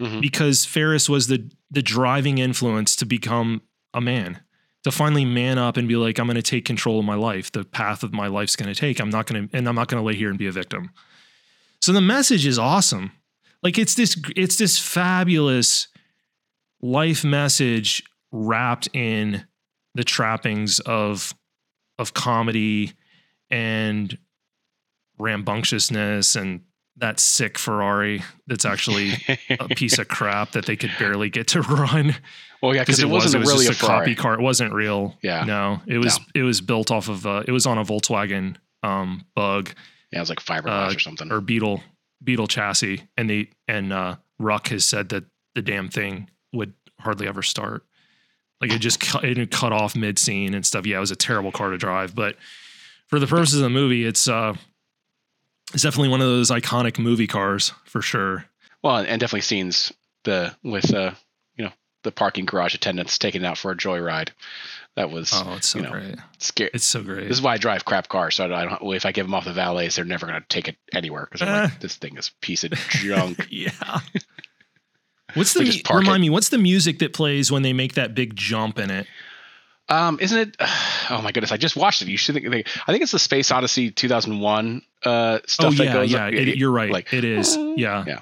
Mhm. 0.00 0.20
because 0.20 0.64
Ferris 0.64 1.08
was 1.08 1.28
the 1.28 1.48
the 1.70 1.82
driving 1.82 2.38
influence 2.38 2.96
to 2.96 3.06
become 3.06 3.62
a 3.94 4.00
man, 4.00 4.40
to 4.84 4.90
finally 4.90 5.24
man 5.24 5.56
up 5.58 5.76
and 5.78 5.86
be 5.88 5.96
like, 5.96 6.18
I'm 6.18 6.26
going 6.26 6.34
to 6.36 6.42
take 6.42 6.64
control 6.66 6.98
of 6.98 7.04
my 7.06 7.14
life, 7.14 7.50
the 7.52 7.64
path 7.64 8.02
of 8.02 8.12
my 8.12 8.26
life's 8.26 8.56
going 8.56 8.72
to 8.74 8.78
take. 8.78 9.00
I'm 9.00 9.08
not 9.10 9.26
going 9.26 9.48
to, 9.48 9.56
and 9.56 9.66
I'm 9.68 9.74
not 9.74 9.88
going 9.88 10.02
to 10.02 10.06
lay 10.06 10.14
here 10.14 10.28
and 10.28 10.38
be 10.38 10.46
a 10.46 10.52
victim. 10.52 10.90
So 11.80 11.92
the 11.92 12.00
message 12.02 12.44
is 12.44 12.58
awesome. 12.58 13.12
Like 13.62 13.78
it's 13.78 13.94
this, 13.94 14.16
it's 14.36 14.56
this 14.56 14.78
fabulous 14.78 15.88
life 16.82 17.24
message 17.24 18.02
wrapped 18.32 18.88
in 18.94 19.46
the 19.94 20.04
trappings 20.04 20.78
of 20.80 21.32
of 21.98 22.12
comedy 22.14 22.92
and 23.50 24.18
rambunctiousness 25.18 26.36
and 26.36 26.62
that 27.02 27.20
sick 27.20 27.58
Ferrari 27.58 28.22
that's 28.46 28.64
actually 28.64 29.12
a 29.60 29.68
piece 29.76 29.98
of 29.98 30.08
crap 30.08 30.52
that 30.52 30.64
they 30.66 30.76
could 30.76 30.92
barely 30.98 31.28
get 31.28 31.48
to 31.48 31.60
run 31.62 32.14
well, 32.62 32.74
yeah, 32.76 32.82
because 32.82 33.00
it, 33.00 33.06
was, 33.06 33.24
wasn't 33.24 33.42
it 33.42 33.46
was 33.46 33.52
really 33.54 33.66
a 33.66 33.68
just 33.70 33.82
a, 33.82 33.86
Ferrari. 33.86 34.00
copy 34.06 34.14
car. 34.14 34.34
It 34.34 34.40
wasn't 34.40 34.72
real. 34.72 35.16
Yeah. 35.20 35.42
No, 35.42 35.80
it 35.88 35.98
was 35.98 36.20
it 36.32 36.42
was 36.44 36.60
built 36.60 36.92
off 36.92 37.08
of 37.08 37.26
uh, 37.26 37.42
it 37.46 37.50
was 37.50 37.66
on 37.66 37.76
a 37.76 37.84
Volkswagen 37.84 38.54
um 38.84 39.24
bug 39.34 39.70
Yeah, 40.12 40.20
it 40.20 40.22
was 40.22 40.28
like 40.28 40.38
fiberglass 40.40 40.92
Uh, 40.92 40.96
or 40.96 40.98
something. 41.00 41.32
or 41.32 41.40
Beetle 41.40 41.82
Beetle 42.22 42.46
chassis 42.46 43.02
and 43.16 43.28
they 43.28 43.50
and 43.68 43.92
uh 43.92 44.16
Ruck 44.38 44.68
has 44.68 44.84
said 44.84 45.08
that 45.10 45.24
the 45.56 45.62
damn 45.62 45.88
thing 45.88 46.30
would 46.52 46.72
hardly 47.00 47.26
ever 47.28 47.42
start. 47.42 47.84
Like 48.60 48.70
it 48.70 48.78
just 48.78 49.00
cut, 49.00 49.24
it 49.24 49.50
cut 49.50 49.72
off 49.72 49.96
mid 49.96 50.18
scene 50.20 50.54
and 50.54 50.64
stuff. 50.64 50.86
Yeah, 50.86 50.98
it 50.98 51.00
was 51.00 51.10
a 51.10 51.16
terrible 51.16 51.50
car 51.50 51.70
to 51.70 51.78
drive, 51.78 52.14
but 52.14 52.36
for 53.08 53.18
the 53.18 53.26
purposes 53.26 53.56
of 53.56 53.64
the 53.64 53.70
movie, 53.70 54.04
it's 54.04 54.28
uh 54.28 54.54
it's 55.72 55.82
definitely 55.82 56.08
one 56.08 56.20
of 56.20 56.26
those 56.28 56.50
iconic 56.50 56.98
movie 56.98 57.26
cars 57.26 57.72
for 57.84 58.02
sure. 58.02 58.44
well, 58.82 58.96
and 58.96 59.20
definitely 59.20 59.40
scenes 59.42 59.92
the 60.24 60.54
with 60.62 60.92
uh 60.94 61.12
you 61.56 61.64
know 61.64 61.72
the 62.04 62.12
parking 62.12 62.44
garage 62.44 62.74
attendants 62.74 63.18
taking 63.18 63.42
it 63.42 63.46
out 63.46 63.58
for 63.58 63.70
a 63.72 63.76
joyride. 63.76 64.30
That 64.94 65.10
was 65.10 65.30
Oh, 65.32 65.54
it's 65.56 65.68
so 65.68 65.78
you 65.78 65.84
know, 65.84 65.90
great. 65.90 66.16
scary. 66.38 66.70
It's 66.74 66.84
so 66.84 67.02
great. 67.02 67.26
This 67.28 67.38
is 67.38 67.42
why 67.42 67.54
I 67.54 67.56
drive 67.56 67.84
crap 67.86 68.08
cars. 68.08 68.34
So 68.36 68.44
I 68.52 68.64
don't. 68.66 68.94
If 68.94 69.06
I 69.06 69.12
give 69.12 69.24
them 69.26 69.34
off 69.34 69.46
the 69.46 69.52
valets, 69.54 69.96
they're 69.96 70.04
never 70.04 70.26
going 70.26 70.38
to 70.38 70.46
take 70.48 70.68
it 70.68 70.76
anywhere 70.92 71.24
because 71.24 71.40
I'm 71.40 71.48
Eh. 71.48 71.62
like, 71.64 71.80
this 71.80 71.96
thing 71.96 72.16
is 72.18 72.28
a 72.28 72.44
piece 72.44 72.62
of 72.62 72.72
junk. 72.90 73.46
yeah. 73.50 73.70
What's 75.34 75.54
the 75.54 75.64
mu- 75.64 75.96
remind 75.98 76.16
it. 76.16 76.26
me? 76.26 76.30
What's 76.30 76.50
the 76.50 76.58
music 76.58 76.98
that 76.98 77.14
plays 77.14 77.50
when 77.50 77.62
they 77.62 77.72
make 77.72 77.94
that 77.94 78.14
big 78.14 78.36
jump 78.36 78.78
in 78.78 78.90
it? 78.90 79.06
Um, 79.88 80.18
isn't 80.20 80.38
it? 80.38 80.56
Oh 81.10 81.20
my 81.20 81.32
goodness! 81.32 81.50
I 81.50 81.56
just 81.56 81.76
watched 81.76 82.00
it. 82.00 82.08
You 82.08 82.16
should 82.16 82.36
think. 82.36 82.46
I 82.46 82.92
think 82.92 83.02
it's 83.02 83.10
the 83.12 83.18
Space 83.18 83.50
Odyssey 83.50 83.90
2001 83.90 84.82
uh, 85.04 85.40
stuff. 85.46 85.74
oh 85.78 85.82
yeah, 85.82 86.00
yeah. 86.02 86.26
up- 86.28 86.32
It, 86.32 86.56
you're 86.56 86.70
right. 86.70 86.90
like, 86.90 87.12
it 87.12 87.24
is. 87.24 87.56
Yeah. 87.56 88.04
Yeah. 88.06 88.20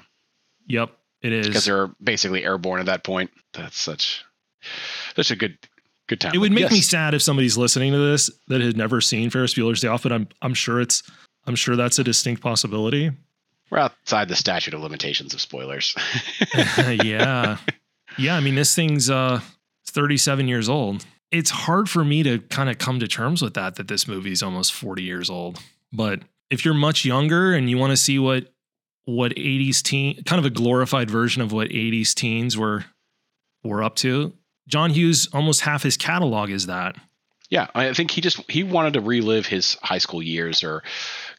Yep. 0.67 0.89
It 1.21 1.31
is 1.31 1.47
because 1.47 1.63
they're 1.65 1.87
basically 2.03 2.43
airborne 2.43 2.79
at 2.79 2.87
that 2.87 3.03
point. 3.03 3.29
That's 3.53 3.79
such 3.79 4.25
such 5.15 5.29
a 5.31 5.35
good 5.35 5.57
good 6.07 6.19
time. 6.19 6.31
It 6.33 6.39
would 6.39 6.51
make 6.51 6.71
me 6.71 6.81
sad 6.81 7.13
if 7.13 7.21
somebody's 7.21 7.55
listening 7.55 7.91
to 7.93 7.99
this 7.99 8.31
that 8.47 8.61
had 8.61 8.75
never 8.75 8.99
seen 8.99 9.29
Ferris 9.29 9.53
Bueller's 9.53 9.79
Day 9.79 9.87
Off, 9.87 10.03
but 10.03 10.11
I'm 10.11 10.27
I'm 10.41 10.55
sure 10.55 10.81
it's 10.81 11.03
I'm 11.45 11.55
sure 11.55 11.75
that's 11.75 11.99
a 11.99 12.03
distinct 12.03 12.41
possibility. 12.41 13.11
We're 13.69 13.77
outside 13.77 14.27
the 14.27 14.35
statute 14.35 14.73
of 14.73 14.81
limitations 14.81 15.33
of 15.35 15.39
spoilers. 15.39 15.95
yeah. 16.77 17.57
Yeah, 18.17 18.35
I 18.35 18.41
mean 18.41 18.55
this 18.55 18.75
thing's 18.75 19.09
uh 19.09 19.39
37 19.87 20.47
years 20.49 20.67
old. 20.67 21.05
It's 21.31 21.49
hard 21.49 21.89
for 21.89 22.03
me 22.03 22.23
to 22.23 22.39
kind 22.39 22.69
of 22.69 22.77
come 22.77 22.99
to 22.99 23.07
terms 23.07 23.41
with 23.41 23.53
that 23.53 23.75
that 23.75 23.87
this 23.87 24.07
movie 24.07 24.31
is 24.31 24.43
almost 24.43 24.73
40 24.73 25.03
years 25.03 25.29
old. 25.29 25.59
But 25.93 26.21
if 26.49 26.65
you're 26.65 26.73
much 26.73 27.05
younger 27.05 27.53
and 27.53 27.69
you 27.69 27.77
want 27.77 27.91
to 27.91 27.97
see 27.97 28.19
what 28.19 28.51
what 29.05 29.31
80s 29.31 29.81
teen 29.81 30.23
kind 30.23 30.39
of 30.39 30.45
a 30.45 30.49
glorified 30.49 31.09
version 31.09 31.41
of 31.41 31.51
what 31.51 31.69
80s 31.69 32.13
teens 32.13 32.57
were 32.57 32.85
were 33.63 33.81
up 33.83 33.95
to, 33.97 34.33
John 34.67 34.91
Hughes 34.91 35.27
almost 35.33 35.61
half 35.61 35.83
his 35.83 35.97
catalog 35.97 36.49
is 36.49 36.67
that. 36.67 36.95
yeah, 37.49 37.67
I 37.75 37.93
think 37.93 38.11
he 38.11 38.21
just 38.21 38.49
he 38.51 38.63
wanted 38.63 38.93
to 38.93 39.01
relive 39.01 39.45
his 39.45 39.75
high 39.81 39.97
school 39.99 40.21
years 40.21 40.63
or 40.63 40.83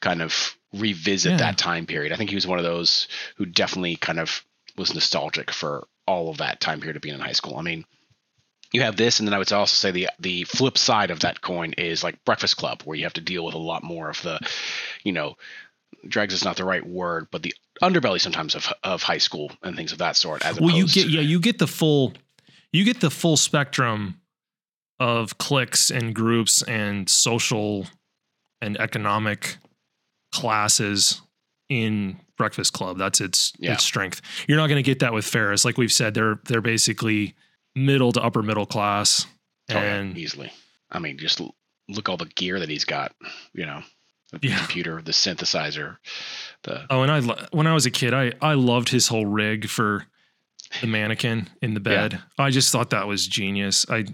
kind 0.00 0.20
of 0.22 0.56
revisit 0.74 1.32
Yeah. 1.32 1.36
that 1.38 1.58
time 1.58 1.86
period. 1.86 2.12
I 2.12 2.16
think 2.16 2.30
he 2.30 2.36
was 2.36 2.46
one 2.46 2.58
of 2.58 2.64
those 2.64 3.08
who 3.36 3.44
definitely 3.46 3.96
kind 3.96 4.18
of 4.18 4.42
was 4.76 4.94
nostalgic 4.94 5.50
for 5.50 5.86
all 6.06 6.30
of 6.30 6.38
that 6.38 6.60
time 6.60 6.80
period 6.80 6.96
of 6.96 7.02
being 7.02 7.14
in 7.14 7.20
high 7.20 7.32
school. 7.32 7.56
I 7.58 7.62
mean, 7.62 7.84
you 8.72 8.82
have 8.82 8.96
this, 8.96 9.18
and 9.18 9.28
then 9.28 9.34
I 9.34 9.38
would 9.38 9.52
also 9.52 9.74
say 9.74 9.90
the 9.90 10.08
the 10.18 10.44
flip 10.44 10.78
side 10.78 11.10
of 11.10 11.20
that 11.20 11.40
coin 11.40 11.72
is 11.74 12.02
like 12.02 12.24
Breakfast 12.24 12.56
Club, 12.56 12.82
where 12.84 12.96
you 12.96 13.04
have 13.04 13.12
to 13.14 13.20
deal 13.20 13.44
with 13.44 13.54
a 13.54 13.58
lot 13.58 13.82
more 13.82 14.08
of 14.10 14.20
the, 14.22 14.38
you 15.04 15.12
know, 15.12 15.36
drags 16.08 16.34
is 16.34 16.44
not 16.44 16.56
the 16.56 16.64
right 16.64 16.86
word, 16.86 17.28
but 17.30 17.42
the 17.42 17.54
underbelly 17.82 18.20
sometimes 18.20 18.54
of 18.54 18.72
of 18.82 19.02
high 19.02 19.18
school 19.18 19.50
and 19.62 19.76
things 19.76 19.92
of 19.92 19.98
that 19.98 20.16
sort. 20.16 20.44
As 20.44 20.60
well 20.60 20.70
you 20.70 20.86
get 20.86 21.08
yeah 21.08 21.20
you 21.20 21.40
get 21.40 21.58
the 21.58 21.66
full 21.66 22.12
you 22.72 22.84
get 22.84 23.00
the 23.00 23.10
full 23.10 23.36
spectrum 23.36 24.20
of 25.00 25.36
cliques 25.38 25.90
and 25.90 26.14
groups 26.14 26.62
and 26.62 27.08
social 27.08 27.86
and 28.60 28.78
economic 28.78 29.56
classes 30.32 31.20
in 31.68 32.16
breakfast 32.36 32.72
club 32.72 32.98
that's 32.98 33.20
its 33.20 33.52
Yeah. 33.58 33.72
its 33.74 33.84
strength 33.84 34.20
you're 34.48 34.56
not 34.58 34.68
going 34.68 34.82
to 34.82 34.88
get 34.88 34.98
that 35.00 35.12
with 35.12 35.24
ferris 35.24 35.64
like 35.64 35.76
we've 35.76 35.92
said 35.92 36.14
they're 36.14 36.38
they're 36.46 36.60
basically 36.60 37.34
middle 37.74 38.12
to 38.12 38.20
upper 38.22 38.42
middle 38.42 38.66
class 38.66 39.26
Oh, 39.70 39.74
yeah, 39.74 39.94
and 39.94 40.18
easily. 40.18 40.52
I 40.90 40.98
mean, 40.98 41.16
just 41.18 41.40
look 41.88 42.08
all 42.08 42.16
the 42.16 42.26
gear 42.26 42.58
that 42.60 42.68
he's 42.68 42.84
got. 42.84 43.12
You 43.54 43.64
know, 43.66 43.82
the 44.32 44.40
Yeah. 44.42 44.58
computer, 44.58 45.00
the 45.00 45.12
synthesizer, 45.12 45.96
the 46.64 46.84
oh 46.90 47.02
and 47.02 47.10
i 47.10 47.18
lo- 47.20 47.44
when 47.52 47.66
i 47.66 47.74
was 47.74 47.86
a 47.86 47.90
kid 47.90 48.14
i 48.14 48.32
i 48.40 48.54
loved 48.54 48.88
his 48.88 49.08
whole 49.08 49.26
rig 49.26 49.68
for 49.68 50.06
the 50.80 50.86
mannequin 50.86 51.48
in 51.60 51.74
the 51.74 51.80
bed 51.80 52.20
i 52.38 52.50
just 52.50 52.70
thought 52.70 52.90
that 52.90 53.06
was 53.08 53.26
genius 53.26 53.84
i 53.90 54.04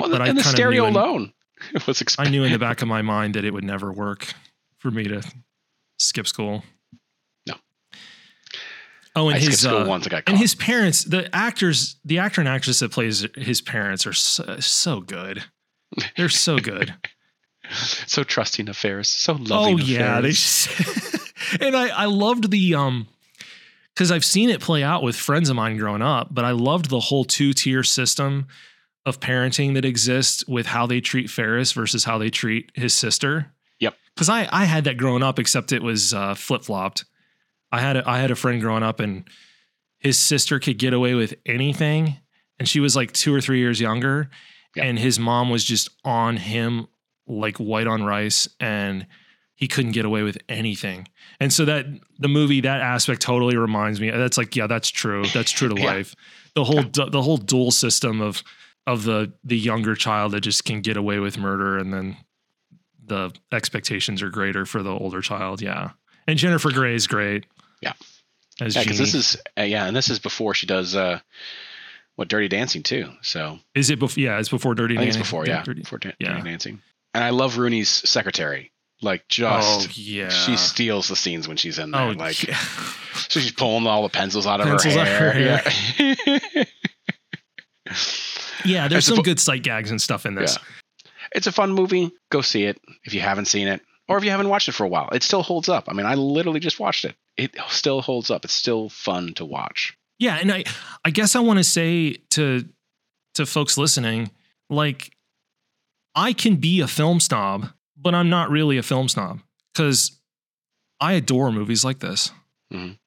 well, 0.00 0.10
But 0.10 0.22
I 0.22 0.32
the 0.32 0.42
stereo 0.42 0.86
in- 0.86 0.96
alone 0.96 1.32
was 1.86 2.02
I 2.18 2.28
knew 2.30 2.42
in 2.44 2.52
the 2.52 2.58
back 2.58 2.80
of 2.82 2.88
my 2.88 3.02
mind 3.02 3.34
that 3.34 3.44
it 3.44 3.52
would 3.52 3.64
never 3.64 3.92
work 3.92 4.32
for 4.78 4.90
me 4.90 5.04
to 5.04 5.22
skip 5.98 6.26
school. 6.26 6.64
Oh, 9.16 9.28
and 9.28 9.36
I 9.36 9.40
his 9.40 9.64
uh, 9.64 9.84
once. 9.86 10.06
I 10.06 10.10
got 10.10 10.24
and 10.26 10.36
his 10.36 10.54
parents, 10.54 11.04
the 11.04 11.32
actors, 11.34 11.96
the 12.04 12.18
actor 12.18 12.40
and 12.40 12.48
actress 12.48 12.80
that 12.80 12.90
plays 12.90 13.26
his 13.36 13.60
parents 13.60 14.06
are 14.06 14.12
so, 14.12 14.58
so 14.58 15.00
good. 15.00 15.44
They're 16.16 16.28
so 16.28 16.58
good. 16.60 16.94
so 17.70 18.24
trusting 18.24 18.68
of 18.68 18.76
Ferris, 18.76 19.08
so 19.08 19.34
oh 19.34 19.36
loving. 19.36 19.80
of 19.80 19.88
yeah, 19.88 20.20
they. 20.20 20.30
Just, 20.30 20.68
and 21.60 21.76
I 21.76 21.88
I 21.88 22.04
loved 22.06 22.50
the 22.50 22.74
um 22.74 23.06
because 23.94 24.10
I've 24.10 24.24
seen 24.24 24.50
it 24.50 24.60
play 24.60 24.82
out 24.82 25.04
with 25.04 25.14
friends 25.14 25.48
of 25.48 25.54
mine 25.54 25.76
growing 25.76 26.02
up, 26.02 26.28
but 26.32 26.44
I 26.44 26.50
loved 26.50 26.90
the 26.90 26.98
whole 26.98 27.24
two 27.24 27.52
tier 27.52 27.84
system 27.84 28.48
of 29.06 29.20
parenting 29.20 29.74
that 29.74 29.84
exists 29.84 30.44
with 30.48 30.66
how 30.66 30.86
they 30.86 31.00
treat 31.00 31.30
Ferris 31.30 31.70
versus 31.72 32.04
how 32.04 32.18
they 32.18 32.30
treat 32.30 32.72
his 32.74 32.94
sister. 32.94 33.52
Yep. 33.78 33.94
Because 34.14 34.28
I 34.28 34.48
I 34.50 34.64
had 34.64 34.84
that 34.84 34.96
growing 34.96 35.22
up, 35.22 35.38
except 35.38 35.70
it 35.70 35.84
was 35.84 36.12
uh, 36.12 36.34
flip 36.34 36.64
flopped. 36.64 37.04
I 37.74 37.80
had 37.80 37.96
a, 37.96 38.08
I 38.08 38.18
had 38.18 38.30
a 38.30 38.36
friend 38.36 38.60
growing 38.60 38.82
up, 38.82 39.00
and 39.00 39.28
his 39.98 40.18
sister 40.18 40.58
could 40.58 40.78
get 40.78 40.92
away 40.92 41.14
with 41.14 41.34
anything, 41.46 42.16
and 42.58 42.68
she 42.68 42.80
was 42.80 42.94
like 42.96 43.12
two 43.12 43.34
or 43.34 43.40
three 43.40 43.58
years 43.58 43.80
younger, 43.80 44.30
Yep. 44.76 44.84
and 44.86 44.98
his 44.98 45.18
mom 45.18 45.50
was 45.50 45.64
just 45.64 45.88
on 46.04 46.36
him 46.36 46.86
like 47.26 47.56
white 47.58 47.86
on 47.86 48.02
rice, 48.02 48.48
and 48.60 49.06
he 49.56 49.68
couldn't 49.68 49.92
get 49.92 50.04
away 50.04 50.22
with 50.22 50.36
anything. 50.48 51.06
And 51.40 51.52
so 51.52 51.64
that 51.64 51.86
the 52.18 52.28
movie 52.28 52.60
that 52.62 52.80
aspect 52.80 53.22
totally 53.22 53.56
reminds 53.56 54.00
me. 54.00 54.10
That's 54.10 54.36
like 54.36 54.54
yeah, 54.56 54.66
that's 54.66 54.88
true. 54.90 55.24
That's 55.32 55.50
true 55.52 55.68
to 55.68 55.74
Yeah. 55.80 55.86
life. 55.94 56.14
The 56.54 56.64
whole 56.64 56.82
du- 56.82 57.08
the 57.10 57.22
whole 57.22 57.36
dual 57.38 57.70
system 57.70 58.20
of 58.20 58.42
of 58.86 59.04
the 59.04 59.32
the 59.44 59.56
younger 59.58 59.94
child 59.94 60.32
that 60.32 60.40
just 60.42 60.64
can 60.64 60.80
get 60.80 60.96
away 60.96 61.18
with 61.20 61.38
murder, 61.38 61.78
and 61.78 61.92
then 61.94 62.16
the 63.06 63.32
expectations 63.52 64.22
are 64.22 64.30
greater 64.30 64.66
for 64.66 64.82
the 64.82 64.90
older 64.90 65.20
child. 65.20 65.62
Yeah, 65.62 65.90
and 66.26 66.36
Jennifer 66.38 66.70
Grey 66.72 66.94
is 66.94 67.06
great. 67.06 67.46
Yeah. 67.84 67.92
as 68.60 68.74
Yeah, 68.76 68.82
because 68.82 68.98
this 68.98 69.14
is 69.14 69.36
uh, 69.58 69.62
yeah, 69.62 69.86
and 69.86 69.94
this 69.96 70.08
is 70.10 70.18
before 70.18 70.54
she 70.54 70.66
does 70.66 70.94
uh, 70.96 71.20
what 72.16 72.28
Dirty 72.28 72.48
Dancing 72.48 72.82
too. 72.82 73.10
So 73.22 73.58
is 73.74 73.90
it 73.90 73.98
before? 73.98 74.22
Yeah, 74.22 74.38
it's 74.38 74.48
before 74.48 74.74
Dirty. 74.74 74.94
I 74.94 74.98
think 74.98 75.08
it's 75.08 75.16
Dancing. 75.16 75.22
before, 75.30 75.46
yeah, 75.46 75.62
Dirty- 75.62 75.82
before 75.82 75.98
Da- 75.98 76.12
yeah. 76.18 76.32
Dirty 76.34 76.42
Dancing. 76.50 76.82
And 77.14 77.22
I 77.22 77.30
love 77.30 77.58
Rooney's 77.58 77.88
secretary. 77.88 78.72
Like 79.02 79.22
Oh 79.22 79.24
just 79.28 79.98
yeah. 79.98 80.28
she 80.30 80.56
steals 80.56 81.08
the 81.08 81.16
scenes 81.16 81.46
when 81.46 81.56
she's 81.56 81.78
in 81.78 81.90
there. 81.90 82.00
oh 82.00 82.10
like 82.10 82.42
yeah. 82.46 82.56
so 82.56 83.40
she's 83.40 83.52
pulling 83.52 83.86
all 83.86 84.02
the 84.02 84.08
pencils 84.08 84.46
out 84.46 84.60
of 84.60 84.66
Pencils 84.66 84.94
her 84.94 85.00
out 85.00 85.06
of 85.08 85.34
hair. 85.34 85.62
Yeah. 86.06 86.64
yeah. 88.64 88.88
There's 88.88 89.06
some 89.06 89.22
good 89.22 89.40
sight 89.40 89.62
gags 89.62 89.90
and 89.90 90.00
stuff 90.00 90.26
in 90.26 90.34
this. 90.34 90.58
it's 91.34 91.46
a 91.46 91.52
fun 91.52 91.72
movie. 91.72 92.12
Go 92.30 92.40
see 92.40 92.64
it 92.64 92.80
if 93.04 93.14
you 93.14 93.20
haven't 93.20 93.46
seen 93.46 93.68
it. 93.68 93.80
Or 94.08 94.18
if 94.18 94.24
you 94.24 94.30
haven't 94.30 94.48
watched 94.48 94.68
it 94.68 94.72
for 94.72 94.84
a 94.84 94.88
while. 94.88 95.08
It 95.12 95.22
still 95.22 95.42
holds 95.42 95.68
up. 95.68 95.84
I 95.88 95.94
mean, 95.94 96.04
I 96.06 96.14
literally 96.14 96.60
just 96.60 96.78
watched 96.78 97.04
it. 97.04 97.14
It 97.36 97.56
still 97.68 98.00
holds 98.00 98.30
up. 98.30 98.44
It's 98.44 98.54
still 98.54 98.88
fun 98.88 99.34
to 99.34 99.44
watch. 99.44 99.96
Yeah, 100.18 100.38
and 100.40 100.52
I 100.52 100.64
I 101.04 101.10
guess 101.10 101.34
I 101.34 101.40
want 101.40 101.58
to 101.58 101.64
say 101.64 102.14
to 102.30 102.68
to 103.34 103.46
folks 103.46 103.76
listening, 103.76 104.30
like 104.70 105.10
I 106.14 106.32
can 106.32 106.56
be 106.56 106.80
a 106.80 106.86
film 106.86 107.18
snob, 107.20 107.68
but 107.96 108.14
I'm 108.14 108.30
not 108.30 108.50
really 108.50 108.78
a 108.78 108.82
film 108.82 109.08
snob 109.08 109.40
because 109.72 110.20
I 111.00 111.14
adore 111.14 111.50
movies 111.50 111.84
like 111.84 111.98
this. 111.98 112.30
Mhm. 112.72 112.98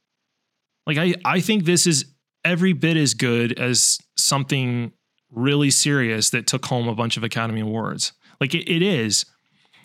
Like 0.86 0.98
I 0.98 1.16
I 1.24 1.40
think 1.40 1.64
this 1.64 1.88
is 1.88 2.06
every 2.44 2.74
bit 2.74 2.98
as 2.98 3.14
good 3.14 3.58
as 3.58 4.00
something 4.18 4.92
really 5.32 5.70
serious 5.70 6.30
that 6.32 6.48
took 6.48 6.66
home 6.66 6.88
a 6.88 6.96
bunch 6.96 7.18
of 7.18 7.24
Academy 7.24 7.62
Awards. 7.62 8.14
Like 8.40 8.54
it, 8.54 8.70
it 8.70 8.82
is. 8.82 9.26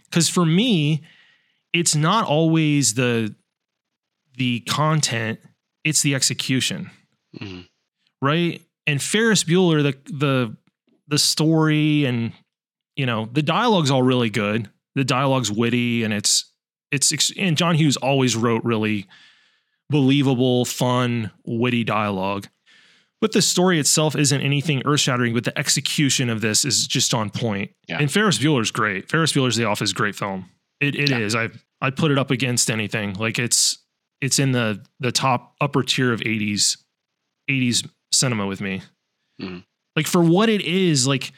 Because 0.05 0.29
for 0.29 0.45
me, 0.45 1.03
it's 1.73 1.97
not 1.97 2.27
always 2.27 2.95
the 2.95 3.35
the 4.37 4.61
content, 4.61 5.41
it's 5.85 6.03
the 6.03 6.15
execution 6.15 6.91
Mhm. 7.41 7.67
right? 8.21 8.61
And 8.87 9.01
Ferris 9.03 9.45
Bueller, 9.45 9.83
the 9.83 10.13
the 10.13 10.57
the 11.09 11.19
story 11.19 12.05
and 12.05 12.33
you 12.97 13.07
know 13.07 13.29
the 13.33 13.43
dialogue's 13.43 13.91
all 13.91 14.03
really 14.03 14.31
good. 14.31 14.69
The 14.95 15.05
dialogue's 15.05 15.51
witty 15.51 16.03
and 16.05 16.13
it's 16.13 16.45
it's 16.91 17.31
and 17.39 17.57
John 17.57 17.75
Hughes 17.77 17.97
always 17.97 18.37
wrote 18.37 18.63
really 18.65 19.07
believable, 19.91 20.65
fun, 20.65 21.31
witty 21.45 21.85
dialogue. 21.85 22.49
But 23.21 23.33
the 23.33 23.43
story 23.43 23.79
itself 23.79 24.17
isn't 24.17 24.41
anything 24.41 24.83
earth 24.85 25.01
shattering, 25.01 25.33
but 25.33 25.45
the 25.45 25.57
execution 25.57 26.29
of 26.29 26.41
this 26.41 26.65
is 26.65 26.87
just 26.89 27.15
on 27.15 27.31
point. 27.31 27.71
Yeah. 27.89 27.99
And 28.01 28.11
Ferris 28.11 28.39
Bueller's 28.39 28.73
great. 28.73 29.09
Ferris 29.09 29.33
Bueller's 29.33 29.57
The 29.57 29.65
Office, 29.65 29.93
great 29.93 30.17
film. 30.17 30.47
It 30.81 30.97
it 30.97 31.11
is. 31.11 31.35
Yeah. 31.35 31.49
I 31.81 31.87
I 31.87 31.91
put 31.91 32.11
it 32.11 32.19
up 32.19 32.31
against 32.31 32.71
anything. 32.71 33.15
Like 33.15 33.39
it's 33.39 33.79
it's 34.23 34.39
in 34.39 34.53
the 34.53 34.83
the 35.01 35.13
top 35.13 35.55
upper 35.61 35.83
tier 35.83 36.13
of 36.13 36.21
80s 36.21 36.79
80s 37.51 37.87
cinema 38.11 38.47
with 38.47 38.61
me. 38.63 38.81
Mhm. 39.41 39.65
Like 39.97 40.07
for 40.07 40.23
what 40.23 40.49
it 40.49 40.63
is, 40.63 41.07
like 41.07 41.33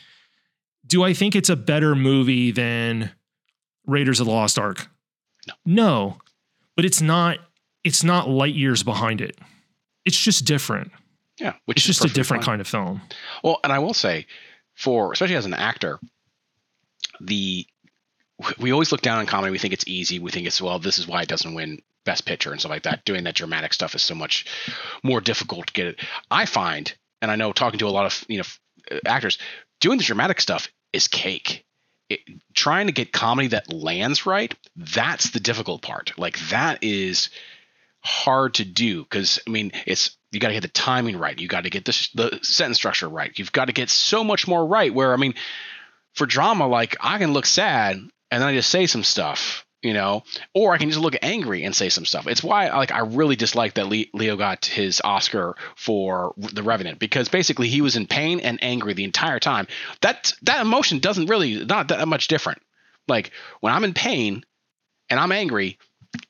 do 0.87 1.03
I 1.03 1.15
think 1.15 1.35
it's 1.35 1.49
a 1.49 1.57
better 1.57 1.95
movie 1.97 2.51
than 2.51 3.11
Raiders 3.87 4.21
of 4.21 4.27
the 4.27 4.33
Lost 4.33 4.59
Ark? 4.59 4.89
No. 5.49 5.55
No. 5.65 6.19
But 6.77 6.85
it's 6.85 7.01
not 7.01 7.39
it's 7.83 8.05
not 8.05 8.29
light 8.29 8.55
years 8.55 8.83
behind 8.83 9.21
it. 9.21 9.39
It's 10.05 10.19
just 10.21 10.45
different. 10.45 10.93
Yeah, 11.41 11.55
which 11.65 11.79
It's 11.79 11.89
is 11.89 11.97
just 11.99 12.11
a 12.11 12.15
different 12.15 12.45
kind 12.45 12.61
of 12.61 12.69
film. 12.69 13.01
Well, 13.43 13.59
and 13.65 13.73
I 13.73 13.81
will 13.81 13.95
say, 13.95 14.27
for 14.75 15.13
especially 15.13 15.35
as 15.35 15.47
an 15.47 15.55
actor, 15.55 15.99
the 17.21 17.67
we 18.59 18.73
always 18.73 18.93
look 18.93 19.01
down 19.01 19.19
on 19.19 19.27
comedy. 19.27 19.51
We 19.51 19.59
think 19.59 19.75
it's 19.75 19.87
easy. 19.89 20.19
We 20.19 20.31
think 20.31 20.47
it's 20.47 20.61
well, 20.61 20.79
this 20.79 20.99
is 20.99 21.07
why 21.09 21.23
it 21.23 21.29
doesn't 21.29 21.55
win 21.55 21.81
Best 22.05 22.27
Picture 22.27 22.53
and 22.53 22.61
stuff 22.61 22.71
like 22.71 22.85
that. 22.85 23.05
Doing 23.05 23.25
that 23.25 23.35
dramatic 23.35 23.73
stuff 23.73 23.95
is 23.95 24.03
so 24.03 24.15
much 24.15 24.47
more 25.03 25.21
difficult 25.21 25.69
to 25.69 25.73
get 25.73 25.87
it. 25.87 26.01
I 26.31 26.47
find, 26.47 26.93
and 27.23 27.31
I 27.31 27.37
know 27.37 27.53
talking 27.53 27.79
to 27.79 27.87
a 27.87 27.89
lot 27.89 28.07
of 28.07 28.25
you 28.29 28.39
know 28.39 28.45
actors, 29.07 29.39
doing 29.81 29.99
the 29.99 30.05
dramatic 30.05 30.41
stuff 30.41 30.69
is 30.93 31.09
cake. 31.09 31.65
It, 32.11 32.21
trying 32.53 32.87
to 32.87 32.93
get 32.93 33.13
comedy 33.13 33.49
that 33.49 33.73
lands 33.73 34.27
right, 34.27 34.55
that's 34.77 35.31
the 35.31 35.41
difficult 35.41 35.81
part. 35.81 36.13
Like 36.19 36.39
that 36.51 36.85
is 36.85 37.31
hard 38.01 38.55
to 38.55 38.65
do 38.65 39.03
because 39.03 39.41
I 39.47 39.51
mean 39.51 39.73
it's 39.87 40.17
you 40.31 40.41
got 40.41 40.49
to 40.49 40.55
get 40.55 40.63
the 40.63 40.69
timing 40.69 41.17
right. 41.17 41.39
You 41.39 41.49
got 41.49 41.65
to 41.65 41.71
get 41.71 41.85
the 41.85 42.09
the 42.15 42.39
sentence 42.43 42.77
structure 42.77 43.09
right. 43.09 43.37
You've 43.39 43.53
got 43.53 43.67
to 43.67 43.73
get 43.73 43.89
so 43.89 44.23
much 44.23 44.47
more 44.47 44.67
right. 44.67 44.93
Where 44.93 45.13
I 45.13 45.17
mean, 45.17 45.35
for 46.13 46.27
drama, 46.27 46.67
like 46.67 46.97
I 47.01 47.19
can 47.19 47.33
look 47.33 47.47
sad 47.47 47.97
and 47.97 48.11
then 48.31 48.43
I 48.43 48.55
just 48.55 48.71
say 48.71 48.87
some 48.87 49.05
stuff, 49.05 49.64
you 49.85 49.93
know, 49.93 50.25
or 50.55 50.73
I 50.73 50.79
can 50.79 50.89
just 50.89 51.01
look 51.01 51.15
angry 51.21 51.63
and 51.63 51.77
say 51.77 51.91
some 51.91 52.07
stuff. 52.07 52.27
It's 52.27 52.43
why 52.43 52.71
like 52.71 52.91
I 52.91 53.01
really 53.01 53.37
dislike 53.37 53.75
that 53.75 53.87
Leo 53.87 54.37
got 54.37 54.65
his 54.65 55.03
Oscar 55.05 55.57
for 55.77 56.35
The 56.37 56.63
Revenant 56.63 56.99
because 56.99 57.29
basically 57.29 57.69
he 57.69 57.83
was 57.83 57.95
in 57.95 58.07
pain 58.07 58.41
and 58.41 58.59
angry 58.63 58.95
the 58.95 59.05
entire 59.05 59.39
time. 59.39 59.67
That 60.01 60.33
that 60.43 60.63
emotion 60.63 61.01
doesn't 61.01 61.27
really 61.27 61.65
not 61.67 61.89
that 61.89 62.09
much 62.09 62.29
different. 62.29 62.63
Like 63.07 63.31
when 63.61 63.75
I'm 63.75 63.85
in 63.85 63.93
pain 63.93 64.43
and 65.11 65.21
I'm 65.21 65.33
angry, 65.33 65.79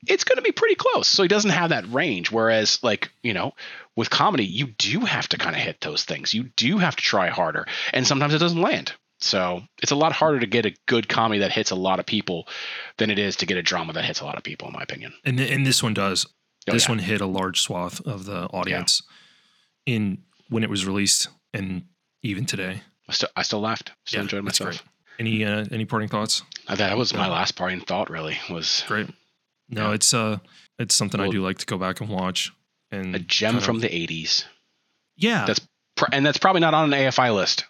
it's 0.07 0.25
going 0.25 0.37
to 0.37 0.43
be 0.43 0.53
pretty 0.53 0.75
close. 0.75 1.07
So 1.07 1.23
he 1.23 1.29
doesn't 1.29 1.51
have 1.51 1.71
that 1.71 1.93
range. 1.93 2.33
Whereas, 2.33 2.83
like, 2.83 3.11
you 3.23 3.35
know, 3.35 3.55
with 3.95 4.11
comedy, 4.11 4.45
you 4.45 4.69
do 4.79 5.01
have 5.01 5.29
to 5.29 5.39
kind 5.39 5.55
of 5.55 5.63
hit 5.63 5.81
those 5.81 6.05
things. 6.05 6.35
You 6.35 6.45
do 6.57 6.79
have 6.79 6.97
to 6.97 7.03
try 7.03 7.29
harder. 7.29 7.67
And 7.93 8.07
sometimes 8.07 8.35
it 8.35 8.39
doesn't 8.39 8.61
land. 8.61 8.95
So 9.25 9.63
it's 9.83 9.93
a 9.93 9.97
lot 9.97 10.13
harder 10.13 10.41
to 10.41 10.47
get 10.47 10.67
a 10.67 10.75
good 10.87 11.09
comedy 11.09 11.41
that 11.41 11.53
hits 11.53 11.71
a 11.71 11.75
lot 11.75 11.99
of 11.99 12.07
people 12.07 12.47
than 12.99 13.11
it 13.11 13.19
is 13.19 13.37
to 13.37 13.47
get 13.47 13.57
a 13.57 13.63
drama 13.63 13.93
that 13.95 14.05
hits 14.05 14.21
a 14.21 14.25
lot 14.25 14.37
of 14.37 14.43
people, 14.43 14.69
in 14.69 14.75
my 14.75 14.83
opinion. 14.83 15.13
And 15.25 15.39
th- 15.39 15.51
and 15.51 15.67
this 15.67 15.83
one 15.83 15.95
does. 15.95 16.27
Oh, 16.69 16.73
this 16.73 16.85
yeah. 16.85 16.91
one 16.91 16.99
hit 16.99 17.21
a 17.21 17.27
large 17.27 17.61
swath 17.61 18.01
of 18.07 18.25
the 18.25 18.45
audience 18.47 19.03
in 19.87 20.19
when 20.49 20.63
it 20.63 20.71
was 20.71 20.87
released 20.87 21.29
and 21.53 21.85
even 22.23 22.47
today. 22.47 22.83
I 23.09 23.13
still, 23.13 23.29
I 23.37 23.43
still 23.43 23.61
laughed. 23.61 23.93
Still 24.07 24.19
Yeah, 24.19 24.23
enjoyed 24.23 24.45
myself. 24.45 24.71
great. 24.71 24.83
Any 25.19 25.45
uh, 25.45 25.65
any 25.71 25.85
parting 25.85 26.09
thoughts? 26.09 26.43
Uh, 26.67 26.75
That 26.77 26.97
was 26.97 27.13
my 27.15 27.29
last 27.29 27.53
parting 27.57 27.81
thought, 27.81 28.11
really, 28.11 28.39
was 28.51 28.83
Great. 28.87 29.09
No, 29.69 29.89
Yeah. 29.89 29.95
it's 29.95 30.13
uh 30.15 30.39
it's 30.79 30.95
something 30.95 31.21
I 31.21 31.29
do 31.29 31.41
like 31.43 31.59
to 31.59 31.67
go 31.67 31.79
back 31.79 32.01
and 32.01 32.09
watch. 32.09 32.51
And 32.91 33.15
a 33.15 33.19
gem 33.19 33.53
kind 33.53 33.59
of- 33.59 33.65
from 33.65 33.79
the 33.81 33.89
80s. 33.89 34.45
yeah. 35.17 35.45
That's 35.47 35.61
pr- 35.97 36.07
And 36.13 36.25
that's 36.27 36.39
probably 36.39 36.61
not 36.61 36.75
on 36.75 36.93
an 36.93 36.99
AFI 36.99 37.35
list. 37.35 37.65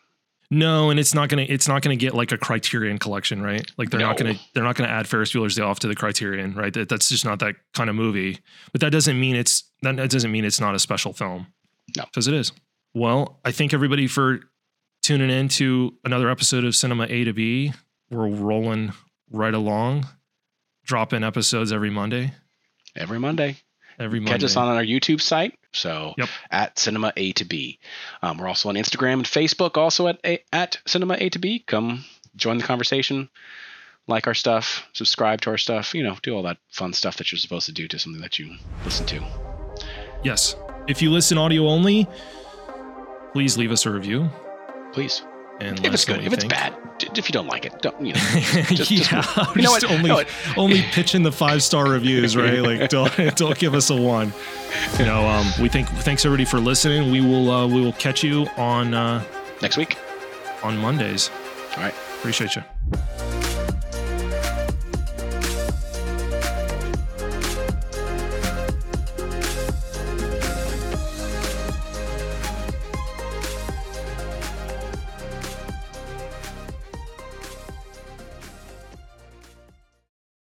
No, 0.55 0.91
and 0.91 1.01
it's 1.01 1.15
not 1.15 1.29
gonna 1.29 1.47
it's 1.49 1.67
not 1.67 1.83
gonna 1.83 1.97
get 1.97 2.15
like 2.15 2.31
a 2.31 2.39
Criterion 2.39 2.99
collection, 2.99 3.43
right? 3.43 3.69
Like 3.77 3.91
they're 3.91 3.99
not 3.99 4.17
gonna 4.17 4.35
they're 4.55 4.63
not 4.63 4.77
gonna 4.77 4.89
add 4.89 5.09
Ferris 5.09 5.33
Bueller's 5.33 5.57
Day 5.57 5.63
Off 5.63 5.81
to 5.81 5.89
the 5.89 5.97
Criterion, 5.97 6.55
right? 6.55 6.73
That, 6.73 6.89
that's 6.89 7.09
just 7.09 7.25
not 7.25 7.41
that 7.41 7.57
kind 7.75 7.91
of 7.91 7.97
movie. 7.97 8.39
But 8.71 8.81
that 8.81 8.91
doesn't 8.91 9.19
mean 9.19 9.35
it's 9.35 9.65
that, 9.83 9.97
that 9.97 10.11
doesn't 10.11 10.31
mean 10.31 10.45
it's 10.45 10.61
not 10.61 10.77
a 10.77 10.79
special 10.79 11.13
film. 11.13 11.49
No. 11.97 12.05
because 12.05 12.29
it 12.29 12.35
is. 12.35 12.53
Well, 12.95 13.41
I 13.45 13.51
thank 13.51 13.75
everybody 13.75 14.07
for 14.07 14.41
tuning 15.03 15.29
in 15.29 15.49
to 15.49 15.95
another 16.05 16.31
episode 16.31 16.65
of 16.65 16.77
Cinema 16.77 17.07
A 17.11 17.25
to 17.25 17.33
B. 17.33 17.73
We're 18.11 18.29
rolling 18.29 18.93
right 19.31 19.55
along, 19.55 20.07
dropping 20.85 21.25
episodes 21.25 21.73
every 21.73 21.91
Monday. 21.91 22.33
Every 22.95 23.19
Monday. 23.19 23.57
Every 23.99 24.21
Monday. 24.21 24.33
Catch 24.33 24.45
us 24.45 24.57
on 24.57 24.69
our 24.69 24.83
YouTube 24.83 25.21
site. 25.21 25.59
So 25.73 26.15
Yep. 26.19 26.29
at 26.51 26.79
Cinema 26.79 27.13
A 27.17 27.33
to 27.33 27.45
B. 27.45 27.79
Um, 28.23 28.39
we're 28.39 28.49
also 28.49 28.69
on 28.69 28.75
Instagram 28.77 29.15
and 29.15 29.25
Facebook, 29.25 29.77
also 29.77 30.07
at 30.09 30.19
A- 30.25 30.43
at 30.53 30.79
Cinema 30.87 31.17
A 31.19 31.29
to 31.31 31.39
B. 31.39 31.61
Come 31.67 32.05
join 32.37 32.59
the 32.59 32.65
conversation, 32.65 33.29
like 34.07 34.27
our 34.27 34.35
stuff, 34.35 34.87
subscribe 34.93 35.41
to 35.43 35.51
our 35.51 35.59
stuff. 35.59 35.95
You 35.95 36.03
know, 36.03 36.17
do 36.23 36.35
all 36.35 36.43
that 36.45 36.59
fun 36.71 36.93
stuff 36.93 37.17
that 37.19 37.31
you're 37.33 37.39
supposed 37.39 37.67
to 37.67 37.73
do 37.73 37.87
to 37.89 37.99
something 37.99 38.23
that 38.23 38.39
you 38.39 38.55
listen 38.85 39.07
to. 39.07 39.23
Yes. 40.23 40.57
If 40.87 41.01
you 41.03 41.11
listen 41.11 41.39
audio 41.39 41.67
only, 41.69 42.07
please 43.33 43.57
leave 43.57 43.73
us 43.73 43.87
a 43.87 43.91
review. 43.91 44.31
Please, 44.93 45.23
if 45.61 45.85
it's 45.95 46.05
good, 46.05 46.19
if 46.19 46.25
you 46.27 46.33
it's 46.33 46.45
bad, 46.45 46.75
if 47.17 47.29
you 47.29 47.33
don't 47.33 47.47
like 47.47 47.65
it, 47.65 47.81
don't 47.81 47.99
you 48.05 48.13
know. 48.15 48.21
Just- 48.69 48.91
yeah, 48.91 49.23
just- 49.23 49.57
you 49.57 49.63
know 49.63 49.79
just 49.79 49.91
only 49.91 50.09
No, 50.09 50.23
only 50.57 50.83
pitching 50.83 51.23
the 51.23 51.33
five 51.33 51.63
star 51.63 51.89
reviews, 51.89 52.37
right? 52.37 52.59
Like 52.63 52.89
don't 52.91 53.13
don't 53.37 53.59
give 53.59 53.75
us 53.75 53.91
a 53.91 53.97
one. 53.97 54.33
You 54.99 55.07
know, 55.07 55.27
um, 55.27 55.47
we 55.61 55.69
think 55.69 55.89
thanks 55.89 56.25
everybody 56.25 56.45
for 56.45 56.59
listening. 56.59 57.11
We 57.11 57.21
will 57.21 57.51
uh, 57.51 57.67
we 57.67 57.81
will 57.81 57.93
catch 57.95 58.23
you 58.25 58.47
on 58.57 58.95
uh, 58.95 59.23
Next 59.63 59.77
week. 59.77 59.97
on 60.63 60.77
Mondays. 60.79 61.31
All 61.77 61.83
right. 61.83 61.95
Appreciate 62.19 62.57
you. 62.57 62.63